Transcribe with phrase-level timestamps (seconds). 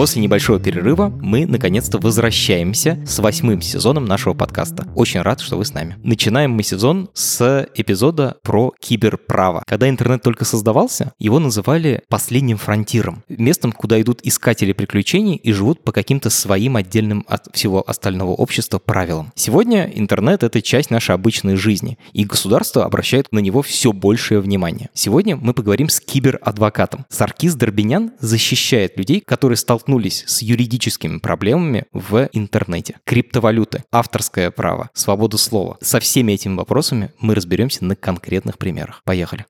[0.00, 4.88] После небольшого перерыва мы наконец-то возвращаемся с восьмым сезоном нашего подкаста.
[4.94, 5.98] Очень рад, что вы с нами.
[6.02, 9.62] Начинаем мы сезон с эпизода про киберправо.
[9.66, 13.24] Когда интернет только создавался, его называли последним фронтиром.
[13.28, 18.78] Местом, куда идут искатели приключений и живут по каким-то своим отдельным от всего остального общества
[18.78, 19.32] правилам.
[19.34, 24.88] Сегодня интернет— это часть нашей обычной жизни, и государство обращает на него все большее внимание.
[24.94, 27.04] Сегодня мы поговорим с киберадвокатом.
[27.10, 32.96] Саркис Дорбинян защищает людей, которые столкнулись столкнулись с юридическими проблемами в интернете.
[33.04, 35.78] Криптовалюты, авторское право, свобода слова.
[35.80, 39.02] Со всеми этими вопросами мы разберемся на конкретных примерах.
[39.04, 39.46] Поехали.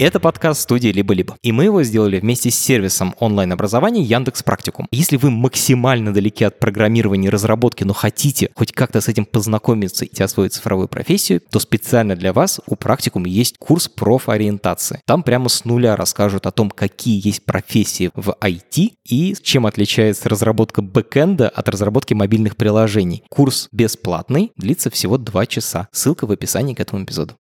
[0.00, 1.36] Это подкаст студии «Либо-либо».
[1.42, 4.88] И мы его сделали вместе с сервисом онлайн-образования Яндекс Практикум.
[4.90, 10.04] Если вы максимально далеки от программирования и разработки, но хотите хоть как-то с этим познакомиться
[10.04, 15.00] и освоить цифровую профессию, то специально для вас у Практикум есть курс профориентации.
[15.06, 20.28] Там прямо с нуля расскажут о том, какие есть профессии в IT и чем отличается
[20.28, 23.22] разработка бэкэнда от разработки мобильных приложений.
[23.28, 25.86] Курс бесплатный, длится всего 2 часа.
[25.92, 27.36] Ссылка в описании к этому эпизоду.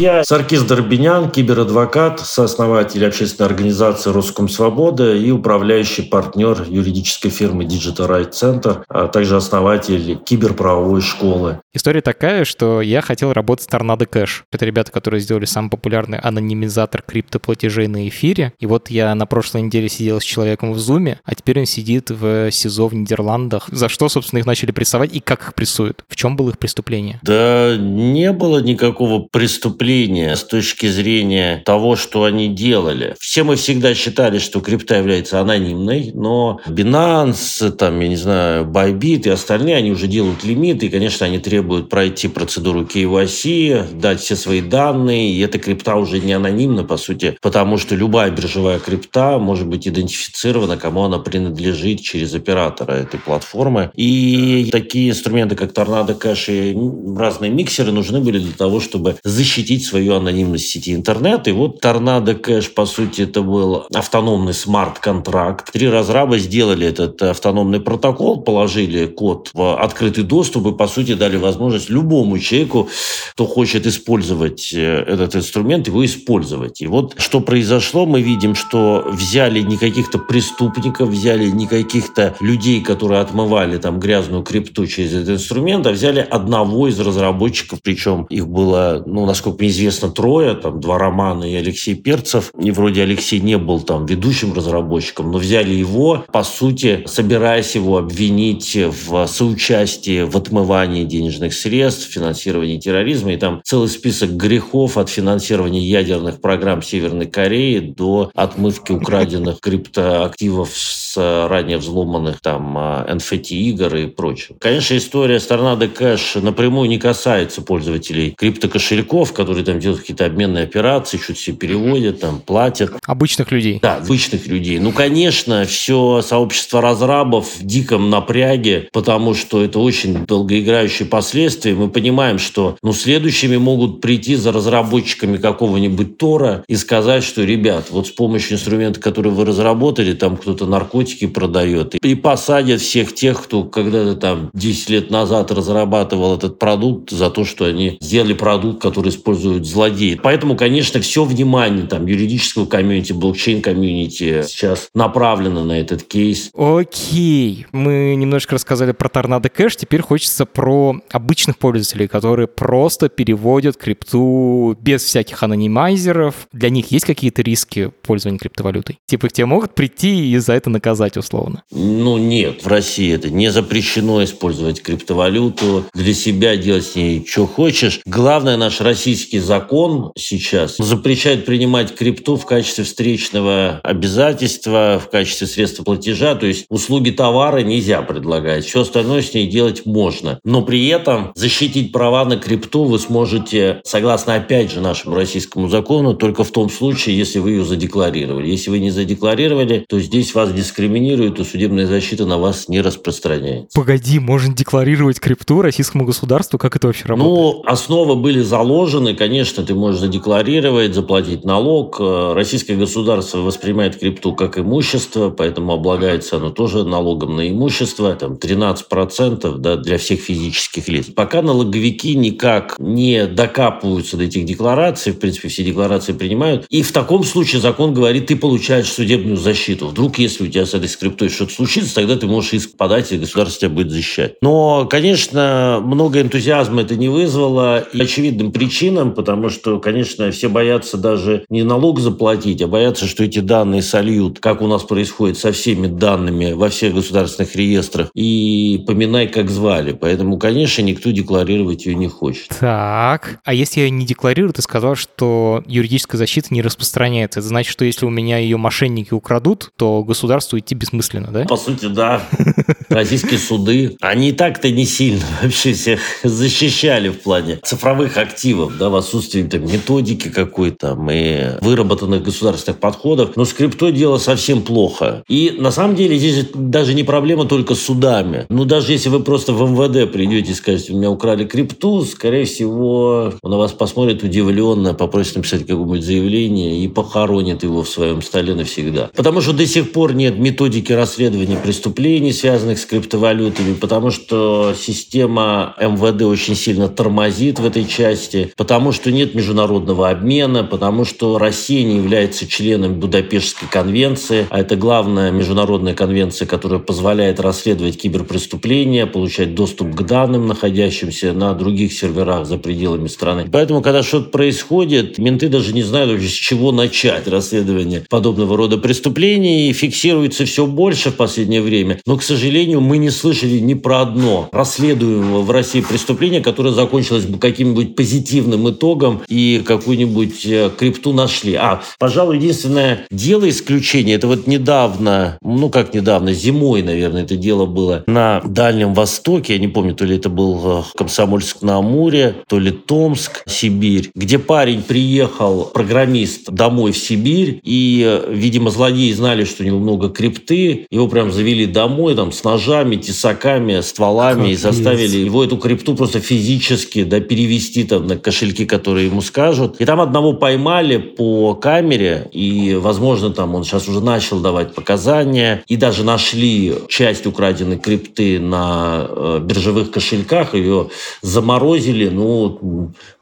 [0.00, 8.08] Я Саркис Дорбинян, киберадвокат, сооснователь общественной организации «Русском Свобода» и управляющий партнер юридической фирмы Digital
[8.08, 11.60] Right Center, а также основатель киберправовой школы.
[11.74, 14.44] История такая, что я хотел работать с Tornado Cash.
[14.50, 18.54] Это ребята, которые сделали самый популярный анонимизатор криптоплатежей на эфире.
[18.58, 22.08] И вот я на прошлой неделе сидел с человеком в Зуме, а теперь он сидит
[22.08, 23.68] в СИЗО в Нидерландах.
[23.70, 26.06] За что, собственно, их начали прессовать и как их прессуют?
[26.08, 27.20] В чем было их преступление?
[27.22, 33.16] Да не было никакого преступления преступления с точки зрения того, что они делали.
[33.18, 39.26] Все мы всегда считали, что крипта является анонимной, но Binance, там, я не знаю, Bybit
[39.26, 44.36] и остальные, они уже делают лимиты, и, конечно, они требуют пройти процедуру KYC, дать все
[44.36, 49.38] свои данные, и эта крипта уже не анонимна, по сути, потому что любая биржевая крипта
[49.38, 53.90] может быть идентифицирована, кому она принадлежит через оператора этой платформы.
[53.96, 59.79] И такие инструменты, как Tornado Cash и разные миксеры нужны были для того, чтобы защитить
[59.80, 61.48] защитить свою анонимность сети интернет.
[61.48, 65.72] И вот Торнадо Кэш, по сути, это был автономный смарт-контракт.
[65.72, 71.36] Три разраба сделали этот автономный протокол, положили код в открытый доступ и, по сути, дали
[71.36, 72.88] возможность любому человеку,
[73.32, 76.82] кто хочет использовать э, этот инструмент, его использовать.
[76.82, 82.80] И вот что произошло, мы видим, что взяли не каких-то преступников, взяли не каких-то людей,
[82.82, 88.46] которые отмывали там грязную крипту через этот инструмент, а взяли одного из разработчиков, причем их
[88.46, 92.52] было, ну, насколько мне известно трое, там два Романа и Алексей Перцев.
[92.58, 97.98] И вроде Алексей не был там ведущим разработчиком, но взяли его, по сути, собираясь его
[97.98, 103.34] обвинить в соучастии в отмывании денежных средств, финансировании терроризма.
[103.34, 110.70] И там целый список грехов от финансирования ядерных программ Северной Кореи до отмывки украденных криптоактивов
[110.74, 114.56] с ранее взломанных там NFT-игр и прочего.
[114.58, 120.26] Конечно, история с Tornado Cash напрямую не касается пользователей криптокошельков, которые которые там делают какие-то
[120.26, 122.92] обменные операции, что-то все переводят, там платят.
[123.04, 123.80] Обычных людей.
[123.82, 124.78] Да, обычных людей.
[124.78, 131.74] Ну, конечно, все сообщество разрабов в диком напряге, потому что это очень долгоиграющие последствия.
[131.74, 137.86] Мы понимаем, что ну, следующими могут прийти за разработчиками какого-нибудь Тора и сказать, что, ребят,
[137.90, 143.42] вот с помощью инструмента, который вы разработали, там кто-то наркотики продает, и посадят всех тех,
[143.42, 148.80] кто когда-то там 10 лет назад разрабатывал этот продукт за то, что они сделали продукт,
[148.80, 150.20] который использует используют злодеи.
[150.22, 156.50] Поэтому, конечно, все внимание там юридического комьюнити, блокчейн-комьюнити сейчас направлено на этот кейс.
[156.54, 157.66] Окей.
[157.72, 164.76] Мы немножко рассказали про Tornado Cash, теперь хочется про обычных пользователей, которые просто переводят крипту
[164.80, 166.34] без всяких анонимайзеров.
[166.52, 168.98] Для них есть какие-то риски пользования криптовалютой?
[169.06, 171.62] Типа их тебе могут прийти и за это наказать условно?
[171.70, 177.46] Ну нет, в России это не запрещено использовать криптовалюту, для себя делать с ней что
[177.46, 178.00] хочешь.
[178.04, 185.46] Главное наш российский российский закон сейчас запрещает принимать крипту в качестве встречного обязательства, в качестве
[185.46, 186.34] средства платежа.
[186.34, 188.64] То есть услуги товара нельзя предлагать.
[188.64, 190.40] Все остальное с ней делать можно.
[190.44, 195.68] Но при этом этом защитить права на крипту вы сможете, согласно, опять же, нашему российскому
[195.68, 198.48] закону, только в том случае, если вы ее задекларировали.
[198.48, 203.78] Если вы не задекларировали, то здесь вас дискриминируют, и судебная защита на вас не распространяется.
[203.78, 206.58] Погоди, можно декларировать крипту российскому государству?
[206.58, 207.34] Как это вообще работает?
[207.34, 211.98] Ну, основы были заложены, конечно, ты можешь задекларировать, заплатить налог.
[212.00, 218.36] Э, российское государство воспринимает крипту как имущество, поэтому облагается оно тоже налогом на имущество, там
[218.36, 221.08] 13% да, для всех физических лиц.
[221.14, 226.90] Пока налоговики никак не докапываются до этих деклараций, в принципе, все декларации принимают, и в
[226.90, 229.88] таком случае закон говорит, ты получаешь судебную защиту.
[229.88, 233.18] Вдруг, если у тебя с этой скриптой что-то случится, тогда ты можешь иск подать, и
[233.18, 234.36] государство тебя будет защищать.
[234.40, 240.96] Но, конечно, много энтузиазма это не вызвало, и очевидным причинам, потому что, конечно, все боятся
[240.96, 245.52] даже не налог заплатить, а боятся, что эти данные сольют, как у нас происходит со
[245.52, 249.92] всеми данными во всех государственных реестрах, и поминай, как звали.
[249.92, 252.48] Поэтому, конечно, никто декларировать ее не хочет.
[252.58, 257.40] Так, а если я не декларирую, ты сказал, что юридическая защита не распространяется.
[257.40, 261.44] Это значит, что если у меня ее мошенники украдут, то государству идти бессмысленно, да?
[261.44, 262.22] По сути, да.
[262.88, 268.90] Российские суды, они и так-то не сильно вообще всех защищали в плане цифровых активов, да,
[269.00, 273.36] отсутствии там, методики какой-то и выработанных государственных подходов.
[273.36, 275.22] Но с крипто дело совсем плохо.
[275.28, 278.46] И на самом деле здесь даже не проблема только с судами.
[278.48, 282.44] Ну, даже если вы просто в МВД придете и скажете, у меня украли крипту, скорее
[282.44, 288.54] всего, на вас посмотрит удивленно, попросит написать какое-нибудь заявление и похоронит его в своем столе
[288.54, 289.10] навсегда.
[289.16, 295.74] Потому что до сих пор нет методики расследования преступлений, связанных с криптовалютами, потому что система
[295.80, 301.84] МВД очень сильно тормозит в этой части, потому что нет международного обмена, потому что Россия
[301.84, 309.54] не является членом Будапештской конвенции, а это главная международная конвенция, которая позволяет расследовать киберпреступления, получать
[309.54, 313.46] доступ к данным, находящимся на других серверах за пределами страны.
[313.50, 319.68] Поэтому, когда что-то происходит, менты даже не знают с чего начать расследование подобного рода преступлений,
[319.68, 322.00] и фиксируется все больше в последнее время.
[322.06, 327.26] Но, к сожалению, мы не слышали ни про одно расследуемого в России преступление, которое закончилось
[327.26, 331.54] бы каким-нибудь позитивным итогом и какую-нибудь э, крипту нашли.
[331.54, 337.66] А, пожалуй, единственное дело исключения, это вот недавно, ну как недавно, зимой, наверное, это дело
[337.66, 342.36] было на Дальнем Востоке, я не помню, то ли это был э, Комсомольск на Амуре,
[342.48, 349.12] то ли Томск, Сибирь, где парень приехал, программист, домой в Сибирь, и, э, видимо, злодеи
[349.12, 354.42] знали, что у него много крипты, его прям завели домой там с ножами, тесаками, стволами,
[354.42, 359.20] как и заставили его эту крипту просто физически да, перевести там на кошельки, которые ему
[359.20, 359.76] скажут.
[359.80, 365.62] И там одного поймали по камере, и, возможно, там он сейчас уже начал давать показания,
[365.66, 370.88] и даже нашли часть украденной крипты на э, биржевых кошельках, ее
[371.22, 372.58] заморозили, но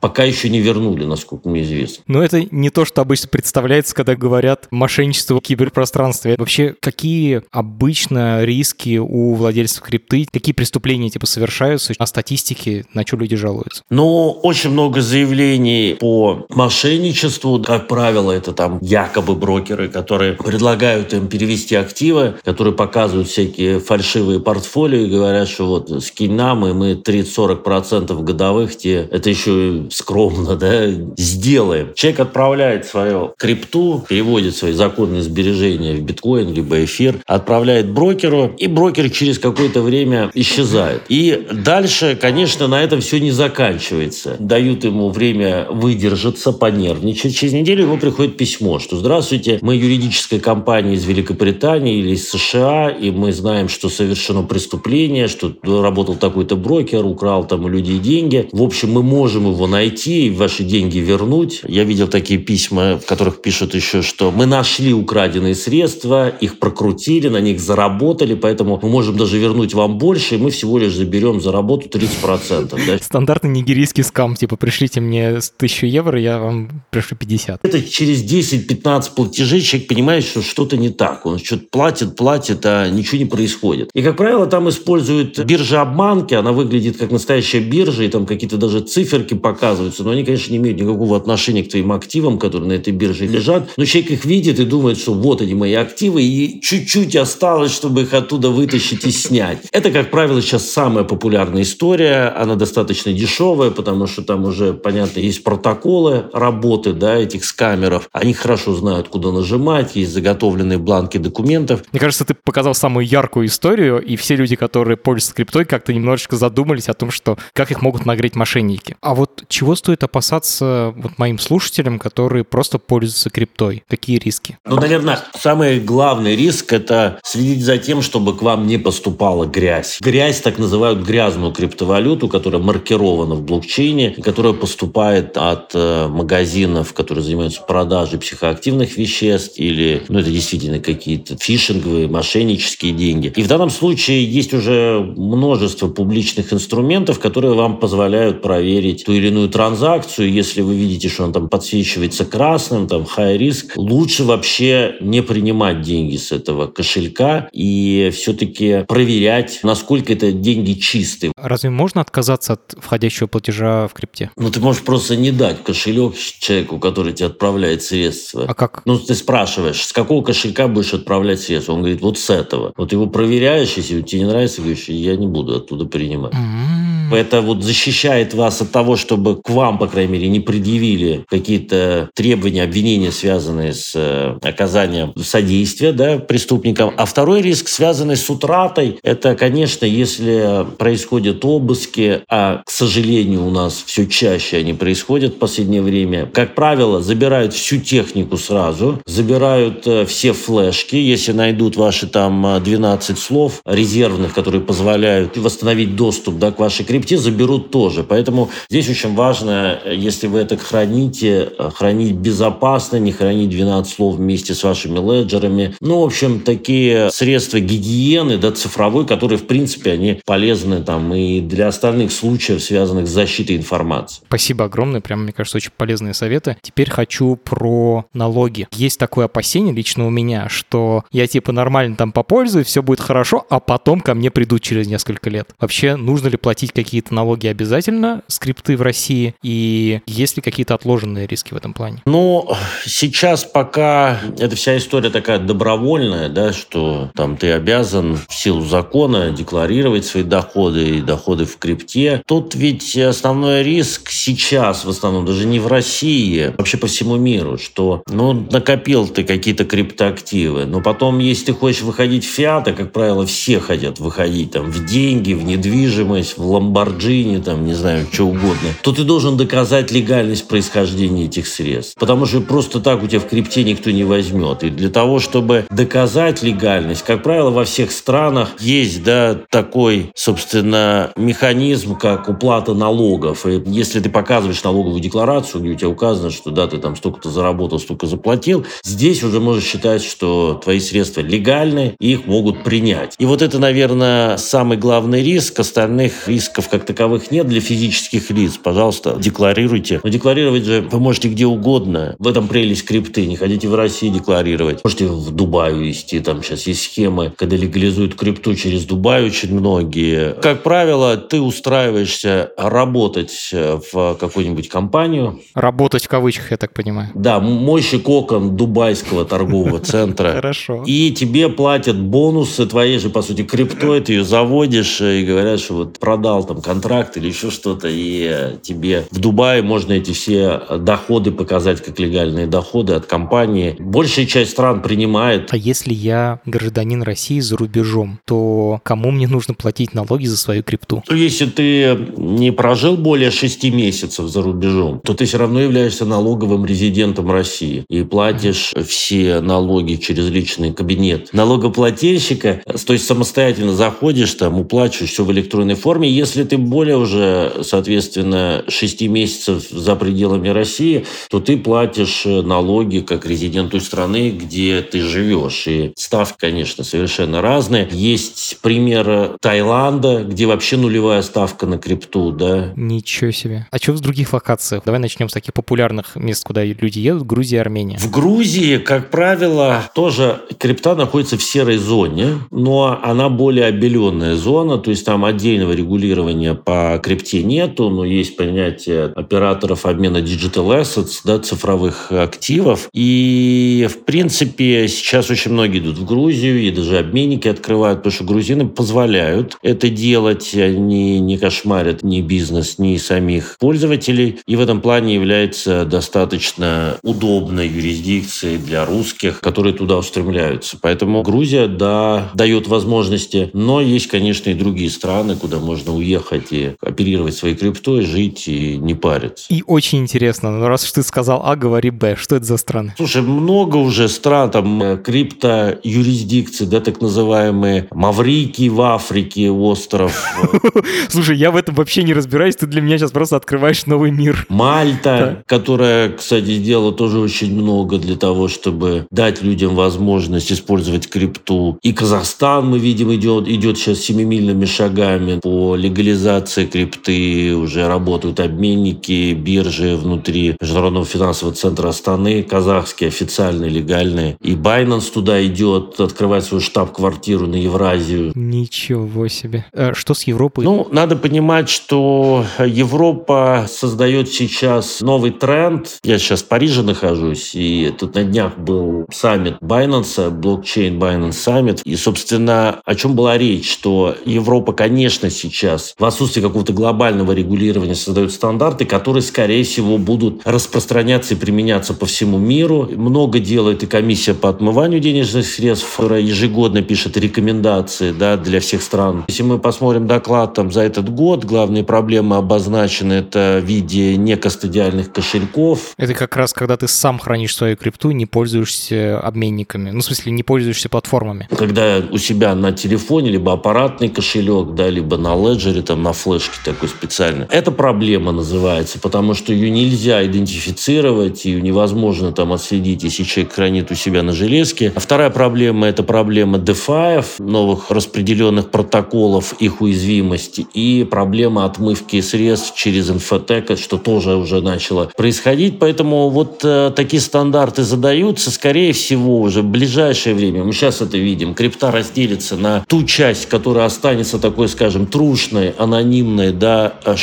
[0.00, 2.04] пока еще не вернули, насколько мне известно.
[2.06, 6.36] Но это не то, что обычно представляется, когда говорят мошенничество в киберпространстве.
[6.38, 13.16] Вообще, какие обычно риски у владельцев крипты, какие преступления типа совершаются, на статистике, на что
[13.16, 13.82] люди жалуются?
[13.90, 17.62] Ну, очень много заявлений по мошенничеству.
[17.62, 24.40] Как правило, это там якобы брокеры, которые предлагают им перевести активы, которые показывают всякие фальшивые
[24.40, 30.56] портфолио и говорят, что вот скинь нам, и мы 30-40% годовых тебе, это еще скромно,
[30.56, 30.86] да,
[31.16, 31.92] сделаем.
[31.94, 38.66] Человек отправляет свою крипту, переводит свои законные сбережения в биткоин, либо эфир, отправляет брокеру, и
[38.66, 41.02] брокер через какое-то время исчезает.
[41.08, 44.36] И дальше, конечно, на этом все не заканчивается.
[44.38, 47.36] Дают ему время выдержаться, понервничать.
[47.36, 52.90] Через неделю ему приходит письмо, что «Здравствуйте, мы юридическая компания из Великобритании или из США,
[52.90, 58.48] и мы знаем, что совершено преступление, что работал такой-то брокер, украл там у людей деньги.
[58.52, 61.62] В общем, мы можем его найти и ваши деньги вернуть».
[61.66, 67.28] Я видел такие письма, в которых пишут еще, что мы нашли украденные средства, их прокрутили,
[67.28, 71.40] на них заработали, поэтому мы можем даже вернуть вам больше, и мы всего лишь заберем
[71.40, 72.78] за работу 30%.
[72.86, 72.98] Да?
[72.98, 77.64] Стандартный нигерийский скам, типа пришлите мне 1000 евро, я вам пришлю 50.
[77.64, 81.26] Это через 10-15 платежей человек понимает, что что-то не так.
[81.26, 83.90] Он что-то платит, платит, а ничего не происходит.
[83.94, 88.56] И, как правило, там используют биржа обманки, она выглядит как настоящая биржа, и там какие-то
[88.56, 89.34] даже циферки
[89.68, 93.26] показываются, но они, конечно, не имеют никакого отношения к твоим активам, которые на этой бирже
[93.26, 93.68] лежат.
[93.76, 98.02] Но человек их видит и думает, что вот они мои активы, и чуть-чуть осталось, чтобы
[98.02, 99.58] их оттуда вытащить и снять.
[99.72, 102.32] Это, как правило, сейчас самая популярная история.
[102.36, 108.08] Она достаточно дешевая, потому что там уже, понятно, есть протоколы работы да, этих скамеров.
[108.12, 111.84] Они хорошо знают, куда нажимать, есть заготовленные бланки документов.
[111.92, 116.36] Мне кажется, ты показал самую яркую историю, и все люди, которые пользуются криптой, как-то немножечко
[116.36, 118.96] задумались о том, что как их могут нагреть мошенники.
[119.00, 123.82] А вот чего стоит опасаться вот моим слушателям, которые просто пользуются криптой?
[123.88, 124.56] Какие риски?
[124.64, 129.98] Ну, наверное, самый главный риск– это следить за тем, чтобы к вам не поступала грязь.
[130.00, 137.24] Грязь так называют грязную криптовалюту, которая маркирована в блокчейне, которая поступает от э, магазинов, которые
[137.24, 143.32] занимаются продажей психоактивных веществ или, ну, это действительно какие-то фишинговые, мошеннические деньги.
[143.34, 149.26] И в данном случае есть уже множество публичных инструментов, которые вам позволяют проверить ту или
[149.26, 150.32] иную транзакцию.
[150.32, 155.82] Если вы видите, что он там подсвечивается красным, там high risk, лучше вообще не принимать
[155.82, 161.32] деньги с этого кошелька и все-таки проверять, насколько это деньги чистые.
[161.36, 164.30] Разве можно отказаться от входящего платежа в крипте?
[164.36, 168.44] Ну, ты можешь просто не дать кошелек человеку, который тебе отправляет средства.
[168.48, 168.82] А как?
[168.84, 171.72] Ну, ты спрашиваешь, с какого кошелька будешь отправлять средства?
[171.72, 172.72] Он говорит, вот с этого.
[172.76, 176.34] Вот его проверяешь, если тебе не нравится, говоришь, я не буду оттуда принимать.
[176.34, 177.14] М-м.
[177.14, 182.10] Это вот защищает вас от того, чтобы к вам, по крайней мере, не предъявили какие-то
[182.14, 186.92] требования, обвинения, связанные с э, оказанием содействия да, преступникам.
[186.96, 193.50] А второй риск, связанный с утратой, это, конечно, если происходят обыски, а, к сожалению, у
[193.50, 196.26] нас все чаще они происходят в последнее время.
[196.26, 203.18] Как правило, забирают всю технику сразу, забирают э, все флешки, если найдут ваши там 12
[203.18, 208.04] слов резервных, которые позволяют восстановить доступ да, к вашей крипте, заберут тоже.
[208.04, 214.54] Поэтому здесь очень важно, если вы это храните, хранить безопасно, не хранить 12 слов вместе
[214.54, 215.74] с вашими леджерами.
[215.80, 221.40] Ну, в общем, такие средства гигиены, да, цифровой, которые, в принципе, они полезны там и
[221.40, 224.22] для остальных случаев, связанных с защитой информации.
[224.26, 226.56] Спасибо огромное, прям, мне кажется, очень полезные советы.
[226.62, 228.68] Теперь хочу про налоги.
[228.72, 233.46] Есть такое опасение лично у меня, что я типа нормально там попользуюсь, все будет хорошо,
[233.50, 235.50] а потом ко мне придут через несколько лет.
[235.60, 241.26] Вообще, нужно ли платить какие-то налоги обязательно, скрипты в России, и есть ли какие-то отложенные
[241.26, 242.02] риски в этом плане?
[242.06, 242.48] Ну,
[242.84, 249.30] сейчас пока эта вся история такая добровольная, да, что там ты обязан в силу закона
[249.30, 252.22] декларировать свои доходы и доходы в крипте.
[252.26, 257.58] Тут ведь основной риск сейчас в основном даже не в России, вообще по всему миру,
[257.58, 262.92] что ну, накопил ты какие-то криптоактивы, но потом, если ты хочешь выходить в фиаты, как
[262.92, 268.24] правило, все хотят выходить там в деньги, в недвижимость, в ламборджини, там, не знаю, что
[268.24, 271.94] угодно, то ты должен доказать легальность происхождения этих средств.
[272.00, 274.64] Потому что просто так у тебя в крипте никто не возьмет.
[274.64, 281.12] И для того, чтобы доказать легальность, как правило, во всех странах есть, да, такой, собственно,
[281.14, 283.46] механизм, как уплата налогов.
[283.46, 287.30] И если ты показываешь налоговую декларацию, где у тебя указано, что да, ты там столько-то
[287.30, 293.14] заработал, столько заплатил, здесь уже можешь считать, что твои средства легальны, и их могут принять.
[293.20, 295.60] И вот это, наверное, самый главный риск.
[295.60, 298.58] Остальных рисков как таковых нет для физических лиц.
[298.60, 298.87] Пожалуйста,
[299.18, 300.00] декларируйте.
[300.02, 302.16] Но декларировать же вы можете где угодно.
[302.18, 303.26] В этом прелесть крипты.
[303.26, 304.84] Не хотите в России декларировать.
[304.84, 306.20] Можете в Дубае вести.
[306.20, 310.34] Там сейчас есть схемы, когда легализуют крипту через Дубай очень многие.
[310.40, 315.40] Как правило, ты устраиваешься работать в какую-нибудь компанию.
[315.54, 317.10] Работать в кавычках, я так понимаю.
[317.14, 320.32] Да, мойщик окон дубайского торгового центра.
[320.32, 320.82] Хорошо.
[320.86, 325.74] И тебе платят бонусы твоей же, по сути, криптой, ты ее заводишь и говорят, что
[325.74, 328.77] вот продал там контракт или еще что-то, и тебе
[329.10, 333.76] в Дубае можно эти все доходы показать как легальные доходы от компании.
[333.78, 335.52] Большая часть стран принимает.
[335.52, 340.62] А если я гражданин России за рубежом, то кому мне нужно платить налоги за свою
[340.62, 341.02] крипту?
[341.06, 346.04] То если ты не прожил более шести месяцев за рубежом, то ты все равно являешься
[346.04, 354.34] налоговым резидентом России и платишь все налоги через личный кабинет налогоплательщика, то есть самостоятельно заходишь
[354.34, 356.10] там, уплачиваешь все в электронной форме.
[356.10, 363.26] Если ты более уже, соответственно, 6 месяцев за пределами России, то ты платишь налоги как
[363.26, 365.66] резидент той страны, где ты живешь.
[365.66, 367.88] И ставки, конечно, совершенно разные.
[367.90, 372.72] Есть пример Таиланда, где вообще нулевая ставка на крипту, да.
[372.76, 373.66] Ничего себе.
[373.70, 374.82] А что в других локациях?
[374.84, 377.26] Давай начнем с таких популярных мест, куда люди едут.
[377.26, 377.98] Грузия, Армения.
[377.98, 384.78] В Грузии, как правило, тоже крипта находится в серой зоне, но она более обеленная зона,
[384.78, 391.20] то есть там отдельного регулирования по крипте нету, но есть понятие операторов обмена digital assets,
[391.24, 392.88] да, цифровых активов.
[392.92, 398.24] И, в принципе, сейчас очень многие идут в Грузию, и даже обменники открывают, потому что
[398.24, 404.80] грузины позволяют это делать, они не кошмарят ни бизнес, ни самих пользователей, и в этом
[404.80, 410.78] плане является достаточно удобной юрисдикцией для русских, которые туда устремляются.
[410.80, 416.72] Поэтому Грузия, да, дает возможности, но есть, конечно, и другие страны, куда можно уехать и
[416.80, 419.46] оперировать своей криптой, жить и не париться.
[419.48, 422.16] И очень интересно, ну раз уж ты сказал А, говори Б.
[422.16, 422.94] Что это за страны?
[422.96, 430.24] Слушай, много уже стран, там э, крипто юрисдикции, да, так называемые Маврикий в Африке, остров.
[431.08, 434.46] Слушай, я в этом вообще не разбираюсь, ты для меня сейчас просто открываешь новый мир.
[434.48, 441.78] Мальта, которая, кстати, сделала тоже очень много для того, чтобы дать людям возможность использовать крипту.
[441.82, 447.54] И Казахстан, мы видим, идет, идет сейчас семимильными шагами по легализации крипты.
[447.54, 454.36] Уже работают обменники, биржи внутри Международного финансового центра Астаны, казахские, официальные, легальные.
[454.42, 458.32] И Binance туда идет, открывать свою штаб-квартиру на Евразию.
[458.34, 459.66] Ничего себе.
[459.72, 460.64] А что с Европой?
[460.64, 465.98] Ну, надо понимать, что Европа создает сейчас новый тренд.
[466.02, 471.80] Я сейчас в Париже нахожусь, и тут на днях был саммит Binance, блокчейн Binance Summit.
[471.84, 477.94] И, собственно, о чем была речь, что Европа, конечно, сейчас в отсутствии какого-то глобального регулирования
[477.94, 482.88] создает стандарты, которые, скорее всего, будут распространяться и применяться по всему миру.
[482.94, 488.82] Много делает и комиссия по отмыванию денежных средств, которая ежегодно пишет рекомендации да, для всех
[488.82, 489.24] стран.
[489.28, 495.12] Если мы посмотрим доклад там, за этот год, главные проблемы обозначены это в виде некостадиальных
[495.12, 495.92] кошельков.
[495.96, 499.90] Это как раз когда ты сам хранишь свою крипту, не пользуешься обменниками.
[499.90, 501.48] Ну, в смысле, не пользуешься платформами.
[501.56, 506.58] Когда у себя на телефоне либо аппаратный кошелек, да, либо на леджере, там, на флешке
[506.64, 507.46] такой специальный.
[507.50, 513.90] Это проблема называется, потому что ее нельзя идентифицировать, ее невозможно там отследить, если человек хранит
[513.90, 514.92] у себя на железке.
[514.94, 522.76] А вторая проблема– это проблема DeFi, новых распределенных протоколов, их уязвимости, и проблема отмывки средств
[522.76, 525.78] через инфотека, что тоже уже начало происходить.
[525.78, 530.64] Поэтому вот э, такие стандарты задаются, скорее всего, уже в ближайшее время.
[530.64, 531.54] Мы сейчас это видим.
[531.54, 537.16] Крипта разделится на ту часть, которая останется такой, скажем, трушной, анонимной, да, э,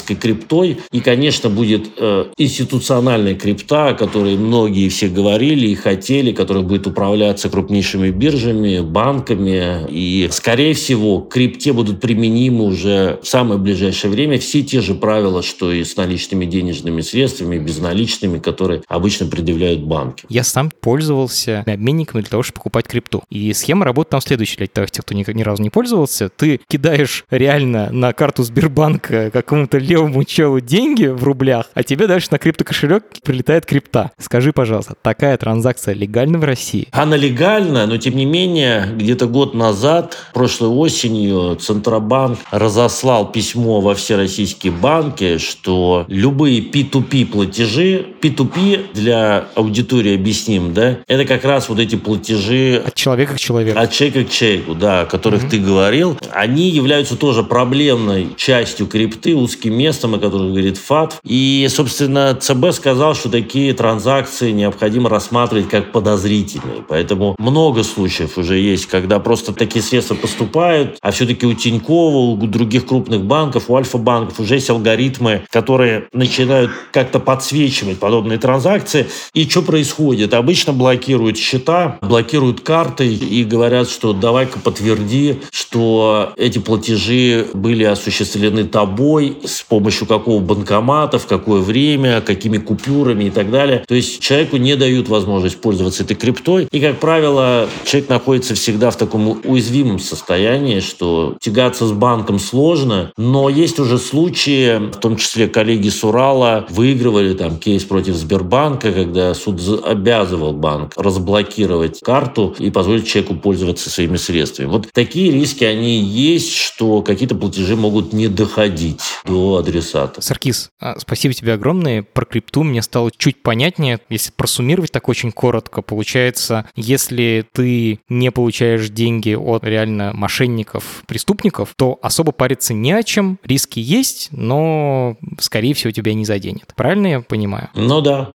[0.00, 0.78] шифропанковской криптой.
[0.92, 6.86] И, конечно, будет э, институциональная крипта, о которой многие все говорили и хотели, которая будет
[6.86, 9.86] управляться крупнейшими биржами, банками.
[9.88, 14.94] И, скорее всего, к крипте будут применимы уже в самое ближайшее время все те же
[14.94, 20.24] правила, что и с наличными денежными средствами, безналичными, которые обычно предъявляют банки.
[20.28, 23.22] Я сам пользовался обменниками для того, чтобы покупать крипту.
[23.30, 26.28] И схема работает там следующая для тех, кто ни, ни разу не пользовался.
[26.28, 32.28] Ты кидаешь реально на карту Сбербанка какому-то левому челу деньги в рублях, а тебе дальше
[32.30, 34.12] на криптокошелек прилетает крипта.
[34.18, 36.86] Скажи, пожалуйста, такая транзакция легальна в России?
[36.92, 43.96] Она легальна, но тем не менее, где-то год назад, прошлой осенью, Центробанк разослал письмо во
[43.96, 51.68] все российские банки, что любые P2P платежи, P2P для аудитории объясним, да, это как раз
[51.68, 53.78] вот эти платежи от человека к человеку.
[53.78, 55.50] От человека к человеку, да, о которых mm-hmm.
[55.50, 56.18] ты говорил.
[56.30, 61.20] Они являются тоже проблемной частью крипты, узким местом, о котором говорит ФАТ.
[61.24, 66.84] И, собственно, ЦБ сказал, что такие транзакции необходимо рассматривать как подозрительные.
[66.86, 72.36] Поэтому много случаев уже есть, когда просто такие средства поступают, а все-таки у Тинькова, у
[72.46, 79.06] других крупных банков, у Альфа-банков уже есть алгоритмы, которые начинают как-то подсвечивать подобные транзакции.
[79.32, 80.34] И что происходит?
[80.34, 88.64] Обычно блокируют счета, блокируют карты и говорят, что давай-ка подтверди, что эти платежи были осуществлены
[88.64, 93.84] тобой, с помощью какого банкомата, в какое время, какими купюрами и так далее.
[93.86, 96.68] То есть человеку не дают возможность пользоваться этой криптой.
[96.72, 103.12] И, как правило, человек находится всегда в таком уязвимом состоянии, что тягаться с банком сложно,
[103.16, 108.92] но есть уже случаи, в том числе коллеги с Урала выигрывали там кейс против Сбербанка,
[108.92, 114.66] когда суд обязывал банк разблокировать карту и позволить человеку пользоваться своими средствами.
[114.66, 120.20] Вот такие риски, они есть, что какие-то платежи могут не доходить до адресата.
[120.20, 122.02] Саркис, а, спасибо тебе огромное.
[122.02, 124.00] Про крипту мне стало чуть понятнее.
[124.08, 131.74] Если просуммировать так очень коротко, получается, если ты не получаешь деньги от реально мошенников, преступников,
[131.76, 133.38] то особо париться не о чем.
[133.44, 136.72] Риски есть, но, скорее всего, тебя не заденет.
[136.76, 137.70] Правильно я понимаю?
[137.74, 138.30] Ну да.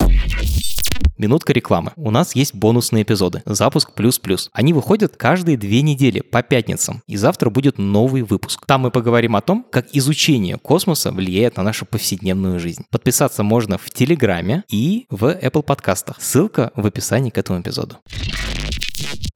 [1.17, 1.93] Минутка рекламы.
[1.95, 3.41] У нас есть бонусные эпизоды.
[3.45, 4.49] Запуск плюс-плюс.
[4.51, 7.01] Они выходят каждые две недели по пятницам.
[7.07, 8.65] И завтра будет новый выпуск.
[8.65, 12.83] Там мы поговорим о том, как изучение космоса влияет на нашу повседневную жизнь.
[12.91, 16.17] Подписаться можно в Телеграме и в Apple подкастах.
[16.19, 17.95] Ссылка в описании к этому эпизоду.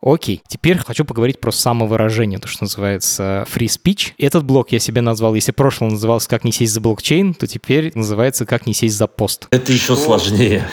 [0.02, 4.13] Окей, теперь хочу поговорить про самовыражение, то, что называется free speech.
[4.17, 7.91] Этот блок я себе назвал, если прошлый назывался «Как не сесть за блокчейн», то теперь
[7.95, 9.48] называется «Как не сесть за пост».
[9.52, 10.69] Это еще сложнее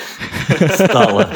[0.74, 1.30] стало.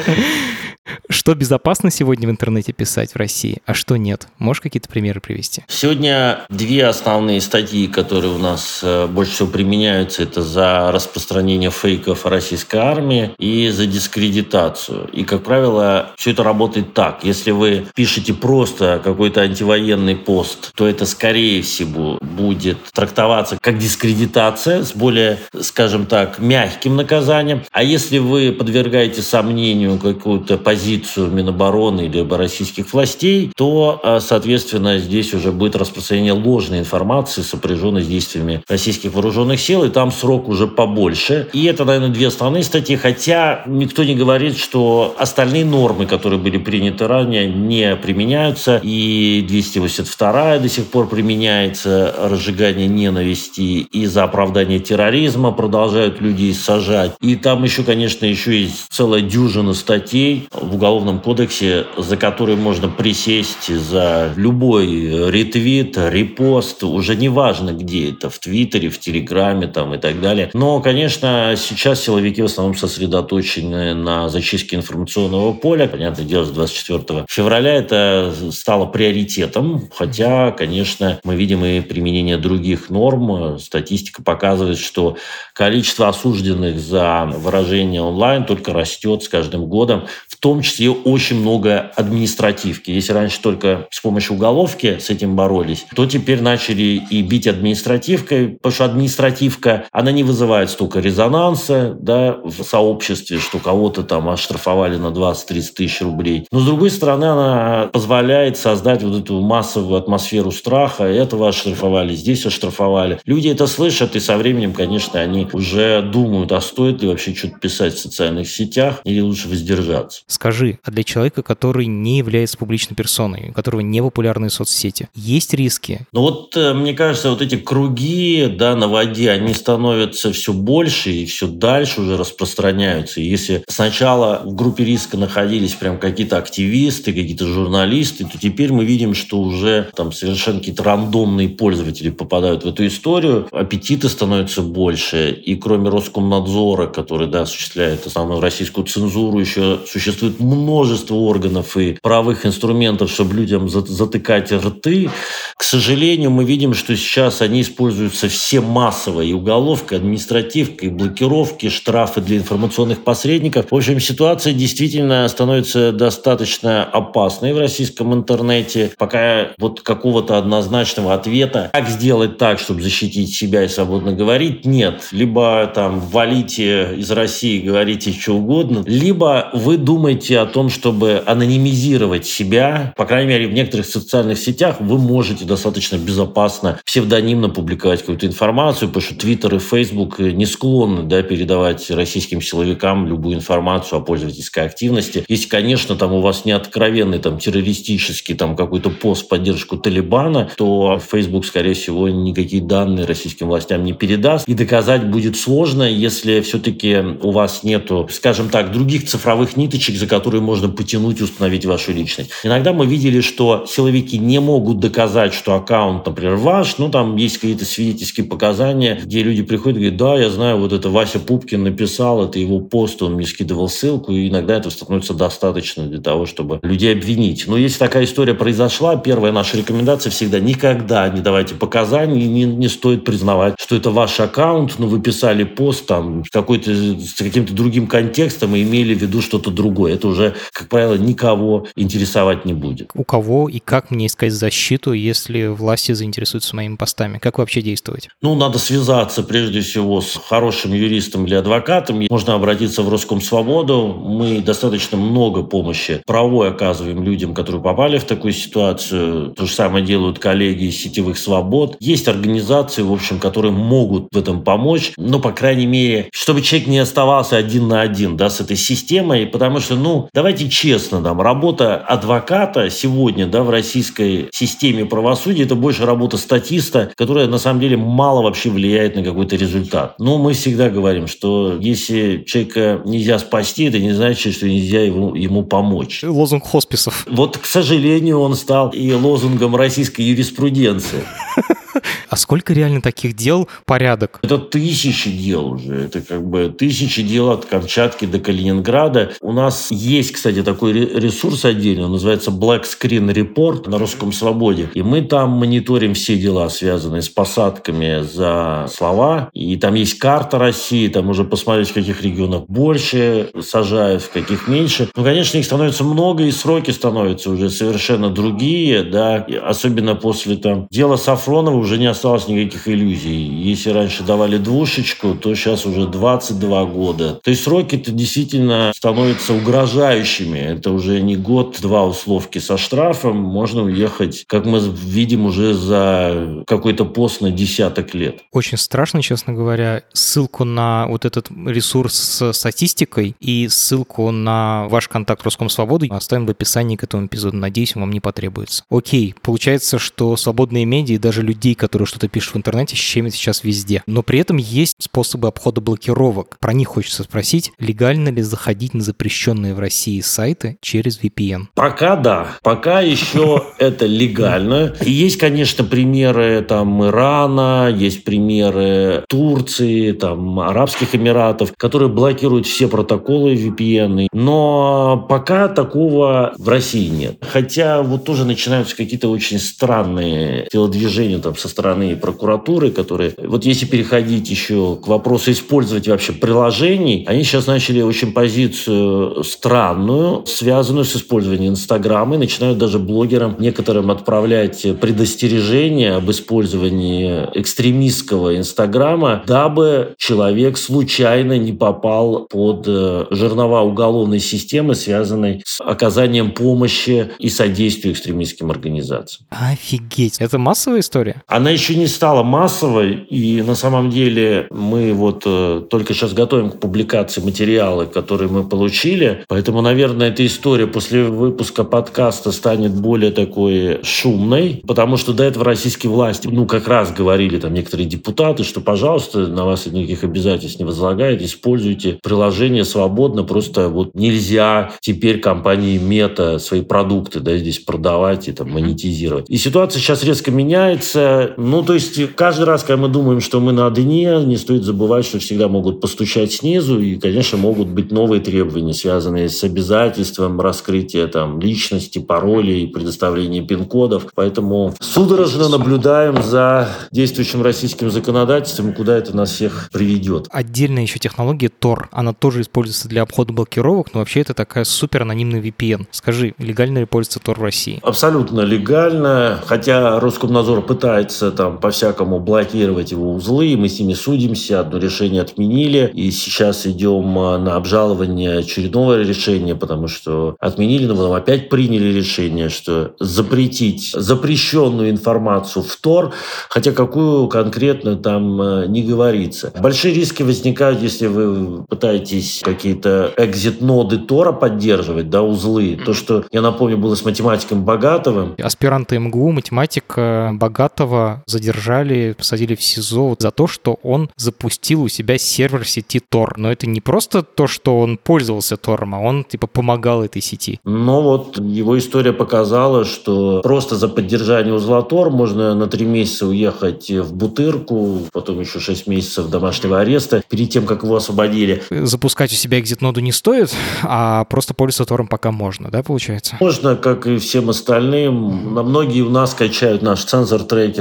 [1.21, 4.27] Что безопасно сегодня в интернете писать в России, а что нет?
[4.39, 5.63] Можешь какие-то примеры привести?
[5.67, 12.25] Сегодня две основные статьи, которые у нас э, больше всего применяются, это за распространение фейков
[12.25, 15.11] российской армии и за дискредитацию.
[15.13, 17.23] И, как правило, все это работает так.
[17.23, 24.83] Если вы пишете просто какой-то антивоенный пост, то это, скорее всего, будет трактоваться как дискредитация
[24.83, 27.61] с более, скажем так, мягким наказанием.
[27.71, 35.33] А если вы подвергаете сомнению какую-то позицию Минобороны или российских властей, то, а, соответственно, здесь
[35.33, 40.67] уже будет распространение ложной информации, сопряженной с действиями российских вооруженных сил, и там срок уже
[40.67, 41.49] побольше.
[41.53, 46.57] И это, наверное, две основные статьи, хотя никто не говорит, что остальные нормы, которые были
[46.57, 54.79] приняты ранее, не применяются, и 282 до сих пор применяется, разжигание ненависти, и за оправдание
[54.79, 57.11] терроризма продолжают людей сажать.
[57.21, 62.87] И там еще, конечно, еще есть целая дюжина статей в Уголовном кодексе, за которые можно
[62.89, 69.93] присесть за любой ретвит, репост, уже не важно где это, в Твиттере, в Телеграме там
[69.93, 70.49] и так далее.
[70.53, 75.87] Но, конечно, сейчас силовики в основном сосредоточены на зачистке информационного поля.
[75.87, 82.89] Понятное дело, с 24 февраля это стало приоритетом, хотя, конечно, мы видим и применение других
[82.89, 83.59] норм.
[83.59, 85.17] Статистика показывает, что
[85.53, 91.91] количество осужденных за выражение онлайн только растет с каждым годом, в том числе очень много
[91.95, 92.91] административки.
[92.91, 98.49] Если раньше только с помощью уголовки с этим боролись, то теперь начали и бить административкой,
[98.49, 104.97] потому что административка, она не вызывает столько резонанса да, в сообществе, что кого-то там оштрафовали
[104.97, 106.47] на 20-30 тысяч рублей.
[106.51, 111.03] Но, с другой стороны, она позволяет создать вот эту массовую атмосферу страха.
[111.03, 113.19] Этого оштрафовали, здесь оштрафовали.
[113.25, 117.59] Люди это слышат, и со временем, конечно, они уже думают, а стоит ли вообще что-то
[117.59, 120.21] писать в социальных сетях или лучше воздержаться.
[120.27, 125.53] Скажи, а для человека, который не является публичной персоной, у которого не популярные соцсети, есть
[125.53, 126.07] риски?
[126.11, 131.11] Ну вот, э, мне кажется, вот эти круги да, на воде, они становятся все больше
[131.11, 133.21] и все дальше уже распространяются.
[133.21, 138.85] И если сначала в группе риска находились прям какие-то активисты, какие-то журналисты, то теперь мы
[138.85, 145.31] видим, что уже там совершенно какие-то рандомные пользователи попадают в эту историю, аппетиты становятся больше.
[145.31, 150.39] И кроме Роскомнадзора, который да, осуществляет основную российскую цензуру, еще существует
[150.71, 155.09] множество органов и правых инструментов, чтобы людям затыкать рты.
[155.57, 159.21] К сожалению, мы видим, что сейчас они используются все массово.
[159.21, 163.65] И уголовка, и административка, и блокировки, штрафы для информационных посредников.
[163.69, 168.93] В общем, ситуация действительно становится достаточно опасной в российском интернете.
[168.97, 175.09] Пока вот какого-то однозначного ответа, как сделать так, чтобы защитить себя и свободно говорить, нет.
[175.11, 182.25] Либо там валите из России, говорите что угодно, либо вы думаете о том, чтобы анонимизировать
[182.25, 182.93] себя.
[182.97, 188.89] По крайней мере, в некоторых социальных сетях вы можете достаточно безопасно, псевдонимно публиковать какую-то информацию,
[188.89, 194.65] потому что Твиттер и Фейсбук не склонны да, передавать российским силовикам любую информацию о пользовательской
[194.65, 195.23] активности.
[195.27, 200.49] Если, конечно, там у вас не откровенный там, террористический там, какой-то пост в поддержку Талибана,
[200.57, 204.47] то Facebook, скорее всего, никакие данные российским властям не передаст.
[204.47, 210.07] И доказать будет сложно, если все-таки у вас нету, скажем так, других цифровых ниточек, за
[210.07, 212.29] которые можно потянуть установить вашу личность.
[212.43, 217.37] Иногда мы видели, что силовики не могут доказать, что аккаунт, например, ваш, ну, там есть
[217.37, 221.63] какие-то свидетельские показания, где люди приходят и говорят, да, я знаю, вот это Вася Пупкин
[221.63, 226.25] написал, это его пост, он мне скидывал ссылку, и иногда это становится достаточно для того,
[226.25, 227.45] чтобы людей обвинить.
[227.47, 232.67] Но если такая история произошла, первая наша рекомендация всегда никогда не давайте показаний, не, не
[232.67, 237.87] стоит признавать, что это ваш аккаунт, но вы писали пост там какой-то с каким-то другим
[237.87, 239.93] контекстом и имели в виду что-то другое.
[239.93, 242.89] Это уже, как правило, никого интересовать не будет.
[242.93, 247.17] У кого и как мне искать защиту, если власти заинтересуются моими постами?
[247.17, 248.09] Как вообще действовать?
[248.21, 252.05] Ну, надо связаться прежде всего с хорошим юристом или адвокатом.
[252.09, 253.87] Можно обратиться в Роскомсвободу.
[253.87, 259.31] Мы достаточно много помощи правовой оказываем людям, которые попали в такую ситуацию.
[259.31, 261.77] То же самое делают коллеги из сетевых свобод.
[261.79, 264.93] Есть организации, в общем, которые могут в этом помочь.
[264.97, 269.25] Но, по крайней мере, чтобы человек не оставался один на один да, с этой системой.
[269.27, 275.55] Потому что, ну, давайте честно, там, работа адвоката сегодня да, в российской системе правосудия– это
[275.55, 279.95] больше работа статиста, которая на самом деле мало вообще влияет на какой-то результат.
[279.97, 285.15] Но мы всегда говорим, что если человека нельзя спасти, это не значит, что нельзя ему,
[285.15, 286.03] ему помочь.
[286.03, 287.07] Лозунг хосписов.
[287.09, 291.03] Вот, к сожалению, он стал и лозунгом российской юриспруденции.
[292.09, 294.19] А сколько реально таких дел порядок?
[294.21, 295.75] Это тысячи дел уже.
[295.75, 299.11] Это как бы тысячи дел от Камчатки до Калининграда.
[299.21, 304.69] У нас есть, кстати, такой ресурс отдельный, он называется Black Screen Report на Русском Свободе.
[304.73, 309.29] И мы там мониторим все дела, связанные с посадками за слова.
[309.33, 314.47] И там есть карта России, там уже посмотреть, в каких регионах больше сажают, в каких
[314.47, 314.89] меньше.
[314.95, 320.35] Ну, конечно, их становится много, и сроки становятся уже совершенно другие, да, и особенно после
[320.35, 323.25] там дела Сафронова уже не осталось никаких иллюзий.
[323.25, 327.19] Если раньше давали двушечку, то сейчас уже 22 года.
[327.23, 330.39] То есть сроки-то действительно становятся угрожающими.
[330.39, 333.17] Это уже не год-два условки со штрафом.
[333.17, 338.21] Можно уехать, как мы видим, уже за какой-то пост на десяток лет.
[338.31, 339.83] Очень страшно, честно говоря.
[339.93, 346.25] Ссылку на вот этот ресурс с статистикой и ссылку на ваш контакт Роском Свободы оставим
[346.25, 347.37] в описании к этому эпизоду.
[347.37, 348.63] Надеюсь, вам не потребуется.
[348.69, 353.43] Окей, получается, что свободные медиа и даже людей, которые что-то пишут в интернете, щемят сейчас
[353.43, 353.83] везде.
[353.87, 356.37] Но при этом есть способы обхода блокировок.
[356.39, 361.47] Про них хочется спросить, легально ли заходить на запрещенные в России сайты через VPN?
[361.55, 362.27] Пока да.
[362.43, 364.73] Пока еще это легально.
[364.81, 372.67] И есть, конечно, примеры там Ирана, есть примеры Турции, там Арабских Эмиратов, которые блокируют все
[372.67, 374.07] протоколы VPN.
[374.13, 377.17] Но пока такого в России нет.
[377.21, 383.13] Хотя вот тоже начинаются какие-то очень странные телодвижения там со стороны прокуратуры, которые...
[383.17, 390.25] Вот если переходить еще к вопросу использовать вообще приложений, они сейчас начали очень позицию странную,
[390.25, 399.23] связанную с использованием Инстаграма, и начинают даже блогерам некоторым отправлять предостережения об использовании экстремистского Инстаграма,
[399.27, 407.29] дабы человек случайно не попал под э, жернова уголовной системы, связанной с оказанием помощи и
[407.29, 409.27] содействия экстремистским организациям.
[409.29, 410.17] Офигеть.
[410.19, 411.23] Это массовая история?
[411.31, 416.49] Она еще не стала массовой, и на самом деле мы вот э, только сейчас готовим
[416.51, 423.11] к публикации материалы, которые мы получили, поэтому, наверное, эта история после выпуска подкаста станет более
[423.11, 428.43] такой шумной, потому что до этого российские власти, ну, как раз говорили там некоторые депутаты,
[428.43, 435.21] что, пожалуйста, на вас никаких обязательств не возлагает, используйте приложение свободно, просто вот нельзя теперь
[435.21, 439.29] компании Мета свои продукты да, здесь продавать и там монетизировать.
[439.29, 441.20] И ситуация сейчас резко меняется.
[441.37, 445.05] Ну, то есть каждый раз, когда мы думаем, что мы на дне, не стоит забывать,
[445.05, 451.07] что всегда могут постучать снизу, и, конечно, могут быть новые требования, связанные с обязательством раскрытия
[451.07, 454.07] там личности, паролей, предоставления пин-кодов.
[454.15, 460.27] Поэтому судорожно наблюдаем за действующим российским законодательством, куда это нас всех приведет.
[460.29, 461.85] Отдельная еще технология Tor.
[461.91, 465.87] Она тоже используется для обхода блокировок, но вообще это такая супер анонимный VPN.
[465.91, 467.79] Скажи, легально ли пользоваться Tor в России?
[467.83, 474.77] Абсолютно легально, хотя Роскомнадзор пытается там по-всякому блокировать его узлы, мы с ними судимся, одно
[474.77, 481.13] решение отменили, и сейчас идем а, на обжалование очередного решения, потому что отменили, но потом
[481.13, 486.13] опять приняли решение, что запретить запрещенную информацию в Тор,
[486.49, 489.51] хотя какую конкретно там а, не говорится.
[489.59, 495.79] Большие риски возникают, если вы пытаетесь какие-то экзит-ноды Тора поддерживать, да, узлы.
[495.85, 498.35] То, что, я напомню, было с математиком Богатовым.
[498.41, 505.17] Аспиранты МГУ, математика Богатова задержали, посадили в СИЗО за то, что он запустил у себя
[505.17, 506.33] сервер сети Tor.
[506.37, 510.59] Но это не просто то, что он пользовался Тором, а он типа помогал этой сети.
[510.65, 516.27] Но вот его история показала, что просто за поддержание узла Tor можно на три месяца
[516.27, 521.63] уехать в Бутырку, потом еще шесть месяцев домашнего ареста, перед тем, как его освободили.
[521.69, 526.37] Запускать у себя экзит-ноду не стоит, а просто пользоваться Тором пока можно, да, получается?
[526.39, 528.53] Можно, как и всем остальным.
[528.53, 530.03] На многие у нас качают наш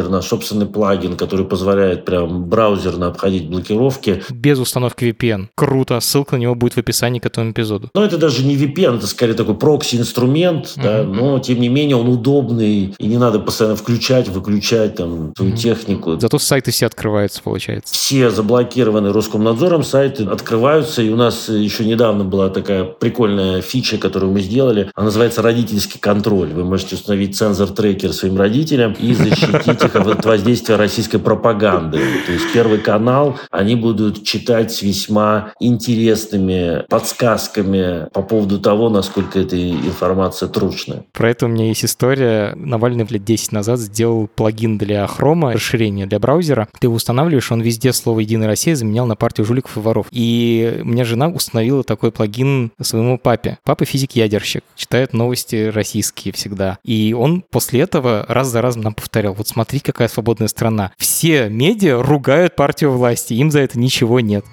[0.00, 4.22] сенсор-трекер, наш собственный плагин, который позволяет прям браузерно обходить блокировки.
[4.30, 5.48] Без установки VPN.
[5.54, 6.00] Круто.
[6.00, 7.90] Ссылка на него будет в описании к этому эпизоду.
[7.94, 10.82] Но это даже не VPN, это скорее такой прокси-инструмент, mm-hmm.
[10.82, 15.52] да, но тем не менее он удобный, и не надо постоянно включать, выключать там твою
[15.52, 15.56] mm-hmm.
[15.56, 16.18] технику.
[16.18, 17.94] Зато сайты все открываются, получается.
[17.94, 24.32] Все заблокированы Роскомнадзором, сайты открываются, и у нас еще недавно была такая прикольная фича, которую
[24.32, 26.48] мы сделали, она называется родительский контроль.
[26.48, 31.98] Вы можете установить цензор-трекер своим родителям и защитить от воздействия российской пропаганды.
[32.26, 39.38] То есть Первый канал, они будут читать с весьма интересными подсказками по поводу того, насколько
[39.38, 41.04] эта информация трушная.
[41.12, 42.52] Про это у меня есть история.
[42.54, 46.68] Навальный лет 10 назад сделал плагин для Хрома, расширение для браузера.
[46.78, 50.06] Ты его устанавливаешь, он везде слово «Единая Россия» заменял на партию жуликов и воров.
[50.10, 53.58] И у меня жена установила такой плагин своему папе.
[53.64, 56.78] Папа физик-ядерщик, читает новости российские всегда.
[56.84, 60.92] И он после этого раз за разом нам повторял, вот смотри, Видите, какая свободная страна.
[60.98, 64.44] Все медиа ругают партию власти, им за это ничего нет.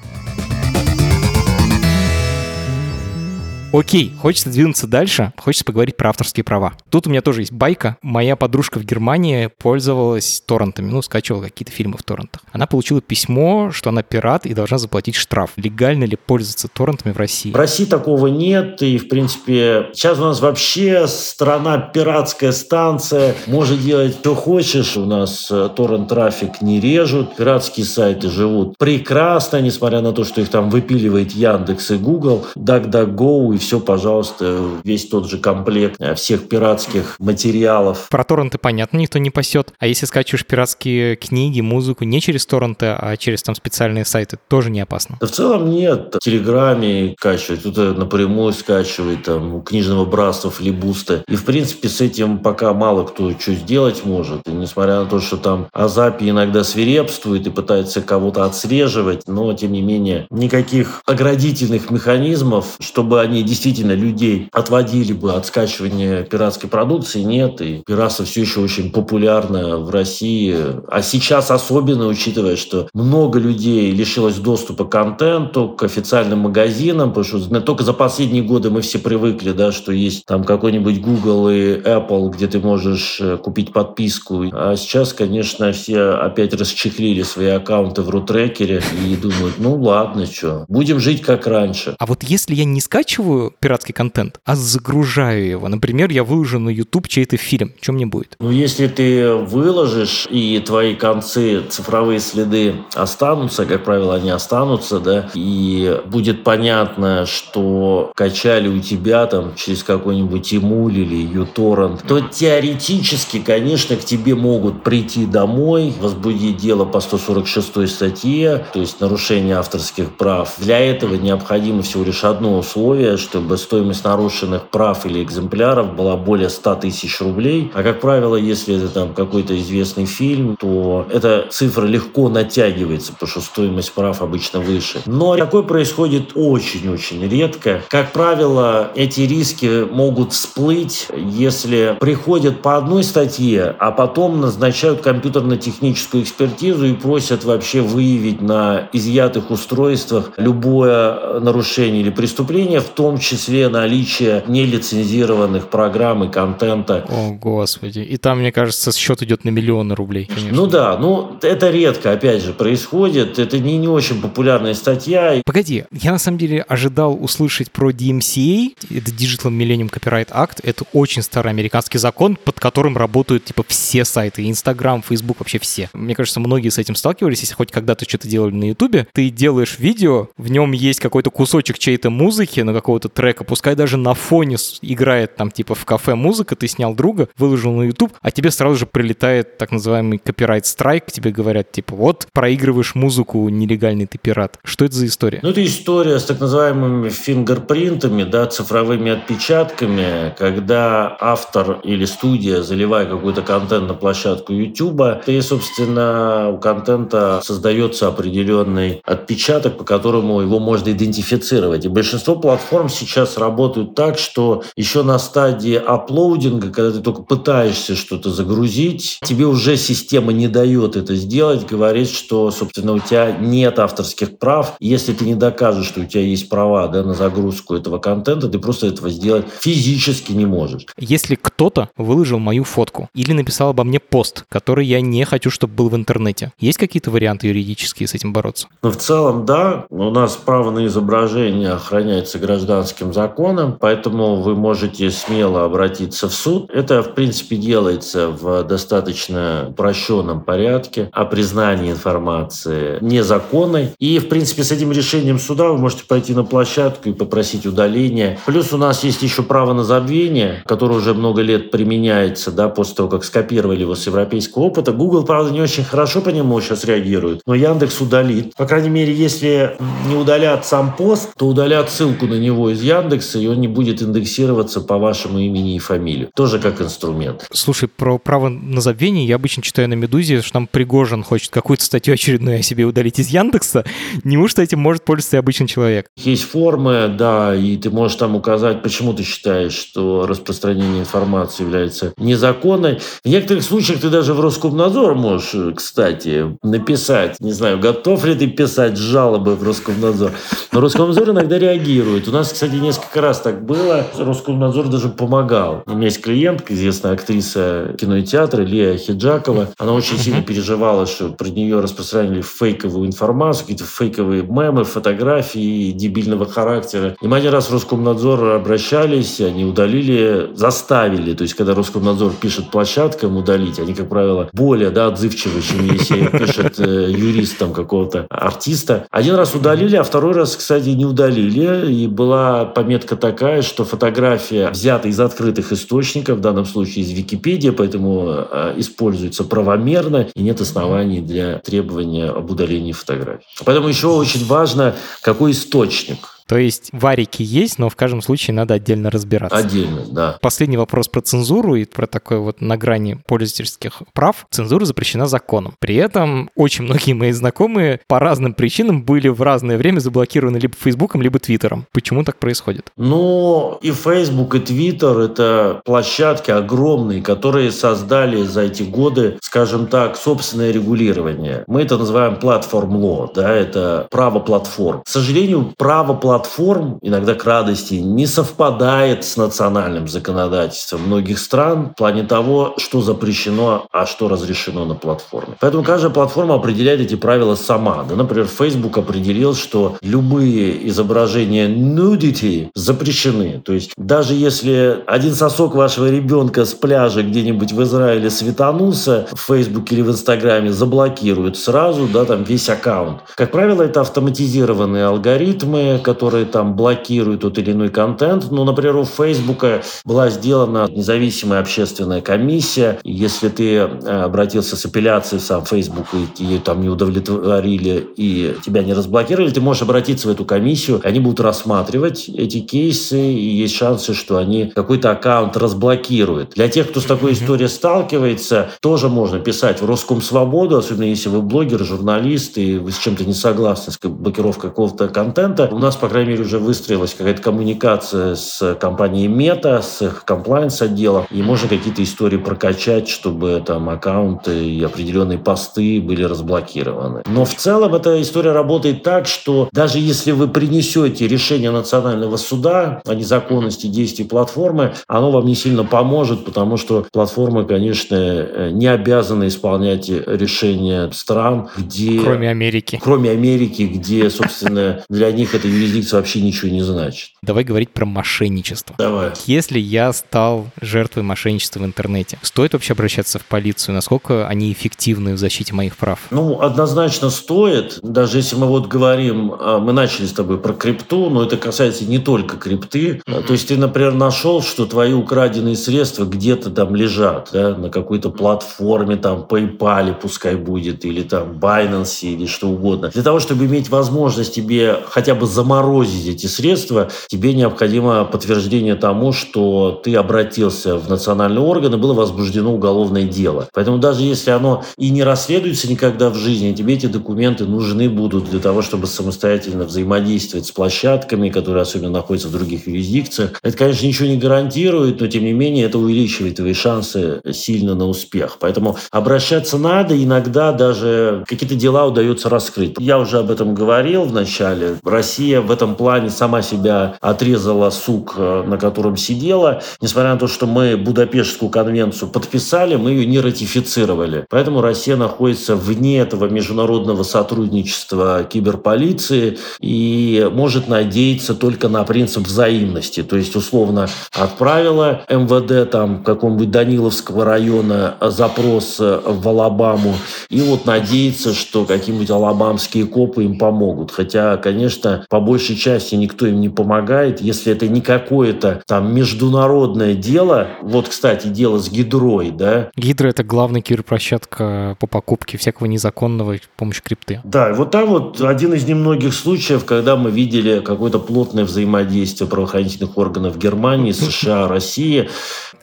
[3.78, 6.74] Окей, хочется двинуться дальше, хочется поговорить про авторские права.
[6.90, 7.98] Тут у меня тоже есть байка.
[8.02, 12.42] Моя подружка в Германии пользовалась торрентами, ну, скачивала какие-то фильмы в торрентах.
[12.52, 15.52] Она получила письмо, что она пират и должна заплатить штраф.
[15.58, 17.52] Легально ли пользоваться торрентами в России?
[17.52, 23.80] В России такого нет, и, в принципе, сейчас у нас вообще страна пиратская станция, может
[23.80, 24.98] делать, что хочешь.
[24.98, 30.50] У нас э, торрент-трафик не режут, пиратские сайты живут прекрасно, несмотря на то, что их
[30.50, 36.48] там выпиливает Яндекс и Google, DuckDuckGo и все, пожалуйста, весь тот же комплект э, всех
[36.48, 38.08] пиратских материалов.
[38.10, 39.74] Про торренты понятно, никто не пасет.
[39.80, 44.70] А если скачиваешь пиратские книги, музыку не через торренты, а через там специальные сайты, тоже
[44.70, 45.18] не опасно?
[45.20, 46.16] Да в целом нет.
[46.16, 51.24] В Телеграме скачивать, кто-то напрямую скачивает, там, у книжного братства, флибуста.
[51.28, 54.48] И, в принципе, с этим пока мало кто что сделать может.
[54.48, 59.72] И несмотря на то, что там Азапи иногда свирепствует и пытается кого-то отслеживать, но, тем
[59.72, 67.22] не менее, никаких оградительных механизмов, чтобы они действительно людей отводили бы от скачивания пиратской продукции,
[67.22, 67.62] нет.
[67.62, 70.56] И пиратство все еще очень популярно в России.
[70.88, 77.42] А сейчас особенно, учитывая, что много людей лишилось доступа к контенту, к официальным магазинам, потому
[77.42, 81.78] что только за последние годы мы все привыкли, да, что есть там какой-нибудь Google и
[81.80, 84.46] Apple, где ты можешь э, купить подписку.
[84.52, 90.66] А сейчас, конечно, все опять расчехлили свои аккаунты в рутрекере и думают, ну ладно, что,
[90.68, 91.96] будем жить как раньше.
[91.98, 95.68] А вот если я не скачиваю пиратский контент, а загружаю его.
[95.68, 97.74] Например, я выложу на YouTube чей-то фильм.
[97.82, 98.36] Что мне будет?
[98.40, 105.30] Ну, если ты выложишь, и твои концы, цифровые следы останутся, как правило, они останутся, да,
[105.34, 113.40] и будет понятно, что качали у тебя там через какой-нибудь Эмуль или uTorrent, то теоретически,
[113.40, 120.16] конечно, к тебе могут прийти домой, возбудить дело по 146 статье, то есть нарушение авторских
[120.16, 120.54] прав.
[120.58, 126.50] Для этого необходимо всего лишь одно условие, чтобы стоимость нарушенных прав или экземпляров была более
[126.50, 127.72] 100 тысяч рублей.
[127.74, 133.30] А, как правило, если это там какой-то известный фильм, то эта цифра легко натягивается, потому
[133.30, 135.02] что стоимость прав обычно выше.
[135.06, 137.82] Но такое происходит очень-очень редко.
[137.90, 146.24] Как правило, эти риски могут всплыть, если приходят по одной статье, а потом назначают компьютерно-техническую
[146.24, 153.70] экспертизу и просят вообще выявить на изъятых устройствах любое нарушение или преступление, в том числе
[153.70, 157.06] наличие нелицензированных программ и контента.
[157.10, 158.00] О, господи.
[158.00, 160.56] И там, мне кажется, счет идет на миллионы рублей, конечно.
[160.56, 163.40] Ну да, ну это редко, опять же, происходит.
[163.40, 165.42] Это не, не очень популярная статья.
[165.46, 170.60] Погоди, я на самом деле ожидал услышать про DMCA, это Digital Millennium Copyright Act.
[170.64, 175.90] Это очень старый американский закон, под которым работают типа все сайты, Инстаграм, Фейсбук, вообще все.
[175.94, 179.08] Мне кажется, многие с этим сталкивались, если хоть когда-то что-то делали на Ютубе.
[179.14, 183.76] Ты делаешь видео, в нем есть какой-то кусочек чьей-то музыки, на какого-то какого-то трека, пускай
[183.76, 188.14] даже на фоне играет там типа в кафе музыка, ты снял друга, выложил на YouTube,
[188.22, 193.50] а тебе сразу же прилетает так называемый копирайт страйк, тебе говорят типа вот проигрываешь музыку,
[193.50, 194.60] нелегальный ты пират.
[194.64, 195.40] Что это за история?
[195.44, 203.06] Ну, это история с так называемыми фингерпринтами, да, цифровыми отпечатками, когда автор или студия, заливая
[203.06, 210.60] какой-то контент на площадку YouTube, ты, собственно, у контента создается определенный отпечаток, по которому его
[210.60, 211.86] можно идентифицировать.
[211.86, 217.96] И большинство платформ сейчас работают так, что еще на стадии аплоудинга, когда ты только пытаешься
[217.96, 223.80] что-то загрузить, тебе уже система не дает это сделать, говорит, что, собственно, у тебя нет
[223.80, 224.76] авторских прав.
[224.80, 228.60] Если ты не докажешь, что у тебя есть права да, на загрузку этого контента, ты
[228.60, 230.86] просто этого сделать физически не можешь.
[230.98, 235.74] Если кто-то выложил мою фотку или написал обо мне пост, который я не хочу, чтобы
[235.74, 238.68] был в интернете, есть какие-то варианты юридические с этим бороться?
[238.82, 239.86] Ну, в целом, да.
[239.90, 246.34] У нас право на изображение охраняется гражданским гражданским законом, поэтому вы можете смело обратиться в
[246.34, 246.70] суд.
[246.72, 253.90] Это, в принципе, делается в достаточно упрощенном порядке о признании информации незаконной.
[254.00, 258.40] И, в принципе, с этим решением суда вы можете пойти на площадку и попросить удаления.
[258.46, 262.96] Плюс у нас есть еще право на забвение, которое уже много лет применяется, да, после
[262.96, 264.92] того, как скопировали его с европейского опыта.
[264.92, 268.56] Google, правда, не очень хорошо по нему сейчас реагирует, но Яндекс удалит.
[268.56, 269.76] По крайней мере, если
[270.08, 273.68] не удалят сам пост, то удалят ссылку на него из из Яндекса, и он не
[273.68, 276.30] будет индексироваться по вашему имени и фамилии.
[276.36, 277.48] Тоже как инструмент.
[277.52, 281.84] Слушай, про право на забвение я обычно читаю на «Медузе», что там Пригожин хочет какую-то
[281.84, 283.84] статью очередную о себе удалить из Яндекса.
[284.24, 286.08] Неужто этим может пользоваться и обычный человек?
[286.16, 292.14] Есть формы, да, и ты можешь там указать, почему ты считаешь, что распространение информации является
[292.18, 293.00] незаконной.
[293.24, 298.48] В некоторых случаях ты даже в Роскомнадзор можешь, кстати, написать, не знаю, готов ли ты
[298.48, 300.32] писать жалобы в Роскомнадзор.
[300.72, 302.28] Но Роскомнадзор иногда реагирует.
[302.28, 304.06] У нас, кстати, несколько раз так было.
[304.18, 305.84] Роскомнадзор даже помогал.
[305.86, 309.70] У меня есть клиентка, известная актриса кино и театра, Лия Хиджакова.
[309.78, 316.46] Она очень сильно переживала, что про нее распространили фейковую информацию, какие-то фейковые мемы, фотографии дебильного
[316.46, 317.16] характера.
[317.22, 321.34] И мы один раз в Роскомнадзор обращались, они удалили, заставили.
[321.34, 326.28] То есть, когда Роскомнадзор пишет площадкам удалить, они, как правило, более да, отзывчивы, чем если
[326.28, 329.08] пишет э, юрист там какого-то артиста.
[329.12, 331.92] Один раз удалили, а второй раз, кстати, не удалили.
[331.92, 337.70] И была пометка такая, что фотография взята из открытых источников, в данном случае из Википедии,
[337.70, 343.46] поэтому э, используется правомерно и нет оснований для требования об удалении фотографий.
[343.66, 346.37] Поэтому еще очень важно, какой источник.
[346.48, 349.58] То есть варики есть, но в каждом случае надо отдельно разбираться.
[349.58, 350.38] Отдельно, да.
[350.42, 354.48] Последний вопрос про цензуру и про такое вот на грани пользовательских прав.
[354.50, 355.74] Цензура запрещена законом.
[355.80, 360.74] При этом очень многие мои знакомые по разным причинам были в разное время заблокированы либо
[360.80, 361.86] Фейсбуком, либо Твиттером.
[361.92, 362.92] Почему так происходит?
[362.96, 370.16] Ну, и Facebook, и Twitter— это площадки огромные, которые создали за эти годы, скажем так,
[370.16, 371.66] собственное регулирование.
[371.68, 375.02] Мы это называем платформ ло, да, это право платформ.
[375.04, 381.90] К сожалению, право платформ платформ, иногда к радости, не совпадает с национальным законодательством многих стран
[381.90, 385.56] в плане того, что запрещено, а что разрешено на платформе.
[385.60, 388.06] Поэтому каждая платформа определяет эти правила сама.
[388.08, 393.62] Да, например, Facebook определил, что любые изображения nudity запрещены.
[393.66, 399.40] То есть даже если один сосок вашего ребенка с пляжа где-нибудь в Израиле светанулся, в
[399.40, 403.22] Facebook или в Инстаграме заблокируют сразу да, там весь аккаунт.
[403.36, 408.52] Как правило, это автоматизированные алгоритмы, которые которые там блокируют тот или иной контент.
[408.52, 413.00] Ну, например, у Фейсбука была сделана независимая общественная комиссия.
[413.06, 418.56] Если ты э, обратился с апелляцией в сам Facebook и ее там не удовлетворили и
[418.66, 421.00] тебя не разблокировали, ты можешь обратиться в эту комиссию.
[421.06, 426.56] Они будут рассматривать эти кейсы, и есть шансы, что они какой-то аккаунт разблокируют.
[426.56, 431.42] Для тех, кто с такой историей сталкивается, тоже можно писать в Роскомсвободу, особенно если вы
[431.42, 435.70] блогер, журналист, и вы с чем-то не согласны с блокировкой какого-то контента.
[435.72, 441.26] У нас, по крайней мере, уже выстроилась какая-то коммуникация с компанией Мета, с их комплайнс-отделом,
[441.32, 447.24] и можно какие-то истории прокачать, чтобы там аккаунты и определенные посты были разблокированы.
[447.26, 453.02] Но в целом эта история работает так, что даже если вы принесете решение национального суда
[453.06, 459.48] о незаконности действий платформы, оно вам не сильно поможет, потому что платформы, конечно, не обязаны
[459.48, 462.20] исполнять решения стран, где...
[462.22, 463.00] Кроме Америки.
[463.02, 467.32] Кроме Америки, где, собственно, для них это юрисдикция юрисдикция вообще ничего не значит.
[467.42, 468.96] Давай говорить про мошенничество.
[468.98, 469.32] Давай.
[469.46, 473.96] Если я стал жертвой мошенничества в интернете, стоит вообще обращаться в полицию?
[473.96, 476.20] Насколько они эффективны в защите моих прав?
[476.32, 478.00] Ну, однозначно стоит.
[478.02, 482.06] Даже если мы вот говорим, а, мы начали с тобой про крипту, но это касается
[482.06, 483.22] не только крипты.
[483.26, 483.44] Mm-hmm.
[483.44, 488.30] То есть ты, например, нашел, что твои украденные средства где-то там лежат, да, на какой-то
[488.30, 493.10] платформе, там, PayPal пускай будет, или там Binance, или что угодно.
[493.10, 498.96] Для того, чтобы иметь возможность тебе хотя бы заморозить заморозить эти средства, тебе необходимо подтверждение
[498.96, 503.68] тому, что ты обратился в национальные органы, было возбуждено уголовное дело.
[503.74, 508.50] Поэтому даже если оно и не расследуется никогда в жизни, тебе эти документы нужны будут
[508.50, 513.60] для того, чтобы самостоятельно взаимодействовать с площадками, которые особенно находятся в других юрисдикциях.
[513.62, 518.08] Это, конечно, ничего не гарантирует, но тем не менее это увеличивает твои шансы сильно на
[518.08, 518.58] успех.
[518.60, 522.96] Поэтому обращаться надо, иногда даже какие-то дела удается раскрыть.
[523.00, 524.98] Я уже об этом говорил в начале.
[525.04, 529.82] Россия в этом этом плане сама себя отрезала сук, э, на котором сидела.
[530.02, 534.46] Несмотря на то, что мы Будапештскую конвенцию подписали, мы ее не ратифицировали.
[534.50, 543.24] Поэтому Россия находится вне этого международного сотрудничества киберполиции и может надеяться только на принцип взаимности.
[543.24, 550.16] То есть, условно, отправила МВД там какого-нибудь Даниловского района запрос в Алабаму
[550.50, 554.12] и вот надеется, что какие-нибудь алабамские копы им помогут.
[554.12, 559.14] Хотя, конечно, по большей большей части никто им не помогает, если это не какое-то там
[559.14, 560.68] международное дело.
[560.82, 562.90] Вот, кстати, дело с Гидрой, да.
[562.96, 567.42] Гидра— это главная киберплощадка по покупке всякого незаконного с помощью крипты.
[567.44, 573.18] Да, вот там вот один из немногих случаев, когда мы видели какое-то плотное взаимодействие правоохранительных
[573.18, 575.28] органов Германии, США, России.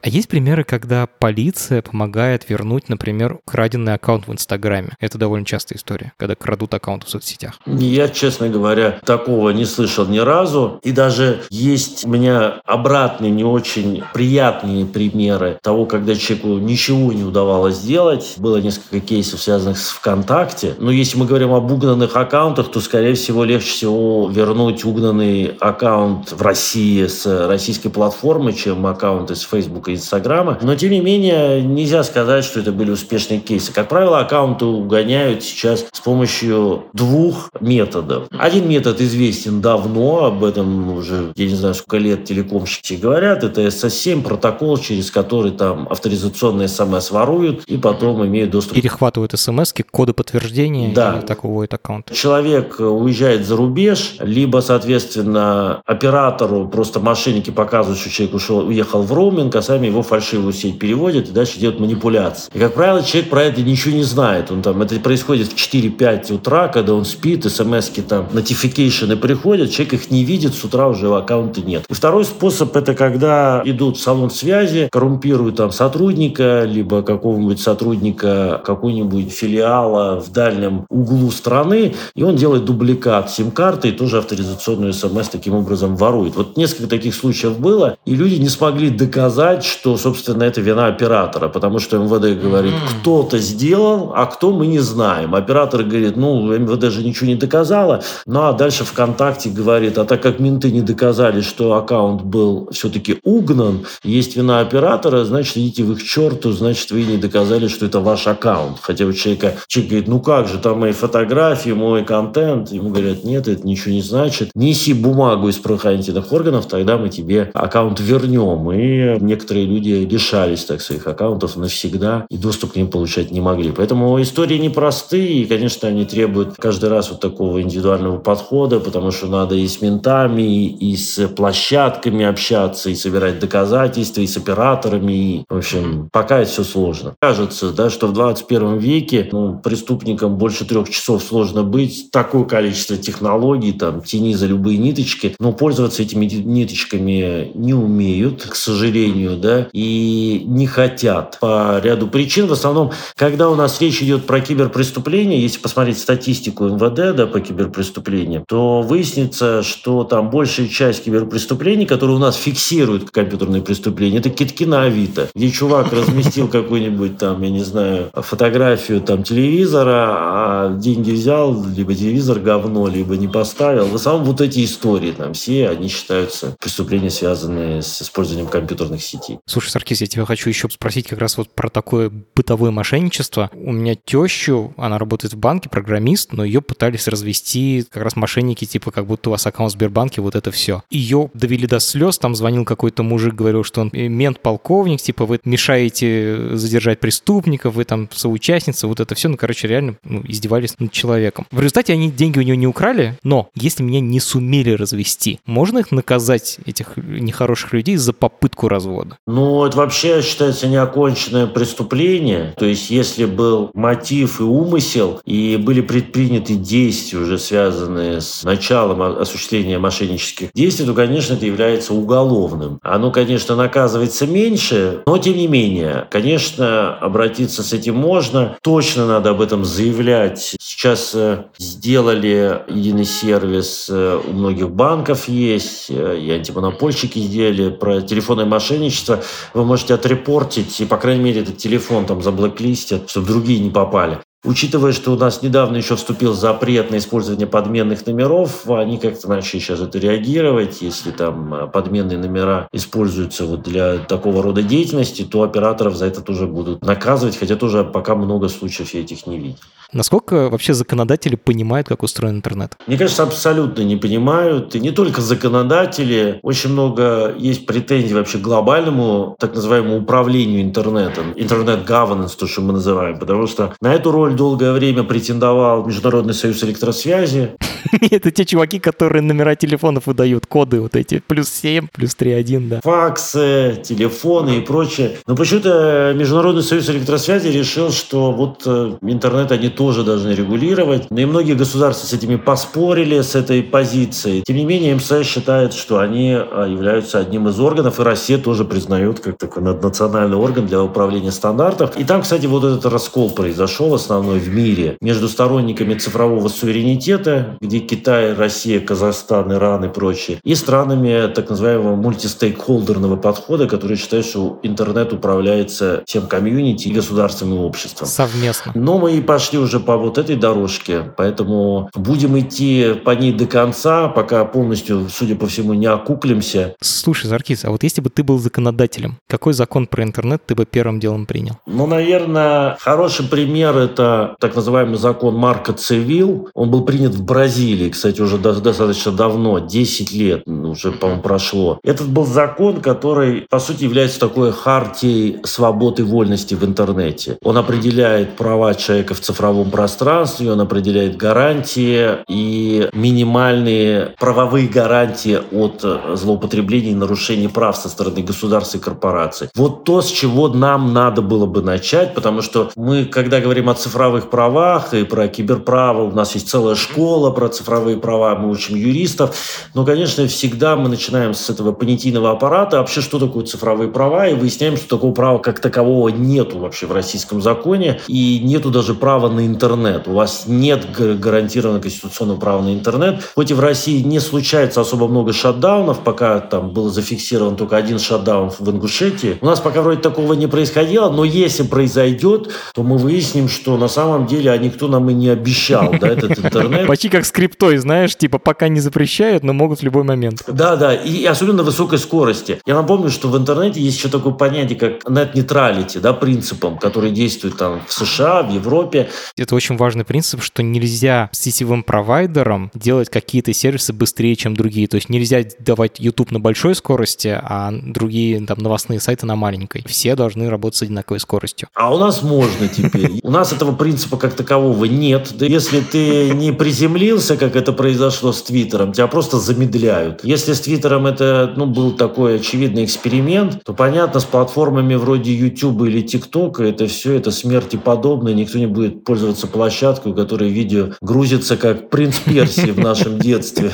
[0.02, 4.90] А есть примеры, когда полиция помогает вернуть, например, краденный аккаунт в Инстаграме?
[4.98, 7.58] Это довольно частая история, когда крадут аккаунт в соцсетях.
[7.66, 10.80] Я, честно говоря, такого не слышал ни разу.
[10.82, 17.24] И даже есть у меня обратные, не очень приятные примеры того, когда человеку ничего не
[17.24, 18.34] удавалось сделать.
[18.36, 20.74] Было несколько кейсов, связанных с ВКонтакте.
[20.78, 26.32] Но если мы говорим об угнанных аккаунтах, то, скорее всего, легче всего вернуть угнанный аккаунт
[26.32, 30.58] в России с российской платформы, чем аккаунт из Фейсбука Инстаграма.
[30.62, 33.72] Но, тем не менее, нельзя сказать, что это были успешные кейсы.
[33.72, 38.28] Как правило, аккаунты угоняют сейчас с помощью двух методов.
[38.30, 43.42] Один метод известен давно, об этом уже, я не знаю, сколько лет телекомщики говорят.
[43.42, 48.74] Это SS7 протокол, через который там авторизационные смс воруют и потом имеют доступ.
[48.74, 51.20] Перехватывают смс коды подтверждения да.
[51.22, 52.12] и так уводят аккаунт.
[52.12, 59.12] Человек уезжает за рубеж, либо, соответственно, оператору просто мошенники показывают, что человек ушел, уехал в
[59.14, 62.50] роуминг, а сами его фальшивую сеть переводят и дальше делают манипуляции.
[62.52, 64.50] И, как правило, человек про это ничего не знает.
[64.50, 69.94] Он там, это происходит в 4-5 утра, когда он спит, смс-ки там, notification приходят, человек
[69.94, 71.84] их не видит, с утра уже аккаунта нет.
[71.88, 78.60] И второй способ– это когда идут в салон связи, коррумпируют там сотрудника, либо какого-нибудь сотрудника
[78.64, 85.28] какой-нибудь филиала в дальнем углу страны, и он делает дубликат сим-карты и тоже авторизационную смс
[85.28, 86.36] таким образом ворует.
[86.36, 91.48] Вот несколько таких случаев было, и люди не смогли доказать, что, собственно, это вина оператора,
[91.48, 95.34] потому что МВД говорит, кто-то сделал, а кто мы не знаем.
[95.34, 98.02] Оператор говорит, ну, МВД же ничего не доказало.
[98.26, 103.18] Ну, а дальше ВКонтакте говорит, а так как менты не доказали, что аккаунт был все-таки
[103.22, 108.00] угнан, есть вина оператора, значит, идите в их черту, значит, вы не доказали, что это
[108.00, 108.78] ваш аккаунт.
[108.80, 112.72] Хотя у человека, человек говорит, ну как же, там мои фотографии, мой контент.
[112.72, 114.50] Ему говорят, нет, это ничего не значит.
[114.54, 118.70] Неси бумагу из правоохранительных органов, тогда мы тебе аккаунт вернем.
[118.72, 123.72] И некоторые люди лишались так своих аккаунтов навсегда и доступ к ним получать не могли.
[123.72, 129.26] Поэтому истории непростые, и, конечно, они требуют каждый раз вот такого индивидуального подхода, потому что
[129.34, 135.12] надо и с ментами, и с площадками общаться, и собирать доказательства, и с операторами.
[135.12, 137.14] И, в общем, пока это все сложно.
[137.20, 142.10] Кажется, да, что в 21 веке ну, преступникам больше трех часов сложно быть.
[142.10, 148.54] Такое количество технологий, там, тяни за любые ниточки, но пользоваться этими ниточками не умеют, к
[148.54, 152.46] сожалению, да, и не хотят по ряду причин.
[152.46, 157.40] В основном, когда у нас речь идет про киберпреступления, если посмотреть статистику МВД да, по
[157.40, 158.82] киберпреступлениям, то
[159.24, 164.82] выяснится, что там большая часть киберпреступлений, которые у нас фиксируют компьютерные преступления, это китки на
[164.82, 171.64] Авито, где чувак разместил какую-нибудь там, я не знаю, фотографию там телевизора, а деньги взял,
[171.64, 173.86] либо телевизор говно, либо не поставил.
[173.86, 179.38] В основном вот эти истории там все, они считаются преступления, связанные с использованием компьютерных сетей.
[179.46, 183.50] Слушай, Саркис, я тебя хочу еще спросить как раз вот про такое бытовое мошенничество.
[183.54, 188.64] У меня тещу, она работает в банке, программист, но ее пытались развести как раз мошенники,
[188.64, 190.82] типа как будто у вас аккаунт в Сбербанке, вот это все.
[190.90, 196.56] Ее довели до слез, там звонил какой-то мужик, говорил, что он мент-полковник, типа вы мешаете
[196.56, 199.28] задержать преступников, вы там соучастница, вот это все.
[199.28, 201.46] Ну, короче, реально ну, издевались над человеком.
[201.52, 205.78] В результате они деньги у него не украли, но если меня не сумели развести, можно
[205.78, 209.16] их наказать, этих нехороших людей, за попытку развода?
[209.28, 212.52] Ну, это вообще считается неоконченное преступление.
[212.56, 218.93] То есть, если был мотив и умысел, и были предприняты действия, уже связанные с началом
[219.02, 222.78] осуществления мошеннических действий, то, конечно, это является уголовным.
[222.82, 228.56] Оно, конечно, наказывается меньше, но, тем не менее, конечно, обратиться с этим можно.
[228.62, 230.56] Точно надо об этом заявлять.
[230.60, 238.00] Сейчас э, сделали единый сервис, э, у многих банков есть, э, и антимонопольщики сделали про
[238.00, 239.22] телефонное мошенничество
[239.52, 244.18] вы можете отрепортить, и, по крайней мере, этот телефон там заблоклистят, чтобы другие не попали.
[244.44, 249.58] Учитывая, что у нас недавно еще вступил запрет на использование подменных номеров, они как-то начали
[249.58, 250.82] сейчас это реагировать.
[250.82, 256.20] Если там э, подменные номера используются вот для такого рода деятельности, то операторов за это
[256.20, 259.58] тоже будут наказывать, хотя тоже пока много случаев я этих не видел.
[259.94, 262.76] Насколько вообще законодатели понимают, как устроен интернет?
[262.88, 264.74] Мне кажется, абсолютно не понимают.
[264.74, 266.40] И не только законодатели.
[266.42, 271.32] Очень много есть претензий вообще к глобальному, так называемому управлению интернетом.
[271.36, 273.20] Интернет-governance, то, что мы называем.
[273.20, 277.52] Потому что на эту роль долгое время претендовал Международный союз электросвязи.
[278.10, 282.80] Это те чуваки, которые номера телефонов выдают, коды вот эти, плюс 7, плюс 3.1, да.
[282.82, 285.18] Факсы, телефоны и прочее.
[285.26, 291.06] Но почему-то Международный союз электросвязи решил, что вот э, интернет они тоже должны регулировать.
[291.10, 294.42] И многие государства с этими поспорили, с этой позицией.
[294.46, 298.64] Тем не менее, МСС считает, что они э, являются одним из органов, и Россия тоже
[298.64, 301.96] признает как такой наднациональный орган для управления стандартов.
[301.96, 307.78] И там, кстати, вот этот раскол произошел основной в мире между сторонниками цифрового суверенитета, где
[307.78, 314.58] Китай, Россия, Казахстан, Иран и прочие, и странами так называемого мультистейкхолдерного подхода, которые считают, что
[314.62, 318.06] интернет управляется всем комьюнити и государственным обществом.
[318.08, 318.72] Совместно.
[318.74, 323.46] Но мы и пошли уже по вот этой дорожке, поэтому будем идти по ней до
[323.46, 326.74] конца, пока полностью, судя по всему, не окуклимся.
[326.80, 330.64] Слушай, Заркис, а вот если бы ты был законодателем, какой закон про интернет ты бы
[330.66, 331.58] первым делом принял?
[331.66, 334.03] Ну, наверное, хороший пример– это
[334.40, 336.48] так называемый закон Марка Цивил.
[336.54, 341.78] Он был принят в Бразилии, кстати, уже достаточно давно, 10 лет уже, по-моему, прошло.
[341.82, 347.38] Этот был закон, который, по сути, является такой хартией свободы и вольности в интернете.
[347.42, 355.84] Он определяет права человека в цифровом пространстве, он определяет гарантии и минимальные правовые гарантии от
[356.18, 359.48] злоупотреблений и нарушений прав со стороны государств и корпораций.
[359.54, 363.74] Вот то, с чего нам надо было бы начать, потому что мы, когда говорим о
[363.94, 368.74] цифровых правах и про киберправо, у нас есть целая школа про цифровые права, мы учим
[368.74, 369.36] юристов,
[369.72, 374.34] но, конечно, всегда мы начинаем с этого понятийного аппарата, вообще, что такое цифровые права, и
[374.34, 379.28] выясняем, что такого права как такового нету вообще в российском законе, и нету даже права
[379.28, 380.08] на интернет.
[380.08, 383.22] У вас нет гарантированного конституционного права на интернет.
[383.36, 388.00] Хоть и в России не случается особо много шатдаунов, пока там был зафиксирован только один
[388.00, 392.98] шатдаун в Ингушетии, у нас пока вроде такого не происходило, но если произойдет, то мы
[392.98, 396.86] выясним, что на самом деле а никто нам и не обещал, да, этот интернет.
[396.86, 400.42] Почти как скриптой, знаешь, типа пока не запрещают, но могут в любой момент.
[400.46, 402.60] Да, да, и особенно на высокой скорости.
[402.64, 407.10] Я напомню, что в интернете есть еще такое понятие, как net neutrality, да, принципом, который
[407.10, 409.10] действует там в США, в Европе.
[409.36, 414.88] Это очень важный принцип, что нельзя сетевым провайдерам делать какие-то сервисы быстрее, чем другие.
[414.88, 419.84] То есть нельзя давать YouTube на большой скорости, а другие там новостные сайты на маленькой.
[419.86, 421.68] Все должны работать с одинаковой скоростью.
[421.74, 423.20] А у нас можно теперь.
[423.22, 425.32] У нас этого принципа как такового нет.
[425.36, 430.24] Да если ты не приземлился, как это произошло с Твиттером, тебя просто замедляют.
[430.24, 435.82] Если с Твиттером это ну, был такой очевидный эксперимент, то понятно, с платформами вроде YouTube
[435.82, 438.34] или TikTok это все это смерти подобное.
[438.34, 443.72] Никто не будет пользоваться площадкой, у которой видео грузится как принц Персии в нашем детстве.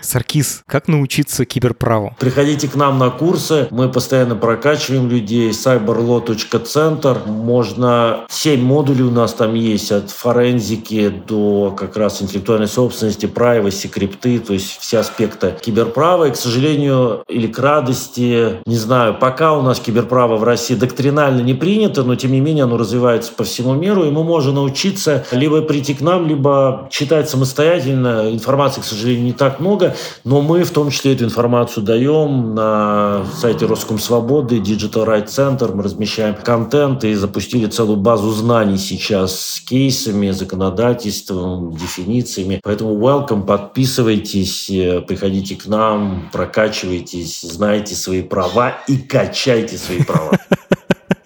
[0.00, 2.16] Саркис, как научиться киберправу?
[2.18, 5.50] Приходите к нам на курсы, мы постоянно прокачиваем людей.
[5.50, 7.18] cyberlaw.центр.
[7.26, 13.88] Можно 7 модулей у нас там есть, от форензики до как раз интеллектуальной собственности, privacy,
[13.88, 16.28] крипты, то есть все аспекты киберправа.
[16.28, 21.40] И, к сожалению, или к радости, не знаю, пока у нас киберправо в России доктринально
[21.40, 25.24] не принято, но тем не менее оно развивается по всему миру, и мы можем научиться
[25.32, 28.30] либо прийти к нам, либо читать самостоятельно.
[28.32, 29.87] Информации, к сожалению, не так много,
[30.24, 35.74] но мы в том числе эту информацию даем на сайте Роскомсвободы, Digital Rights Center.
[35.74, 42.60] Мы размещаем контент и запустили целую базу знаний сейчас с кейсами, законодательством, дефинициями.
[42.62, 50.38] Поэтому welcome, подписывайтесь, э, приходите к нам, прокачивайтесь, знайте свои права и качайте свои права.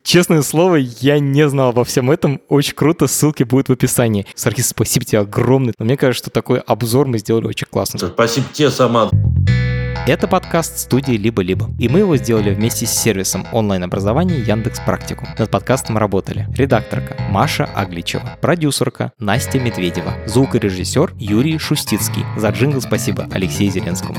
[0.02, 2.40] Честное слово, я не знал обо всем этом.
[2.48, 4.26] Очень круто, ссылки будут в описании.
[4.34, 5.74] Саркис, спасибо тебе огромное.
[5.78, 7.98] Но мне кажется, что такой обзор мы сделали очень классно.
[7.98, 9.12] Спасибо тебе, Самат.
[10.04, 15.28] Это подкаст студии «Либо-либо», и мы его сделали вместе с сервисом онлайн-образования Яндекс Практику.
[15.38, 22.24] Над подкастом работали редакторка Маша Агличева, продюсерка Настя Медведева, звукорежиссер Юрий Шустицкий.
[22.36, 24.18] За джингл спасибо Алексею Зеленскому.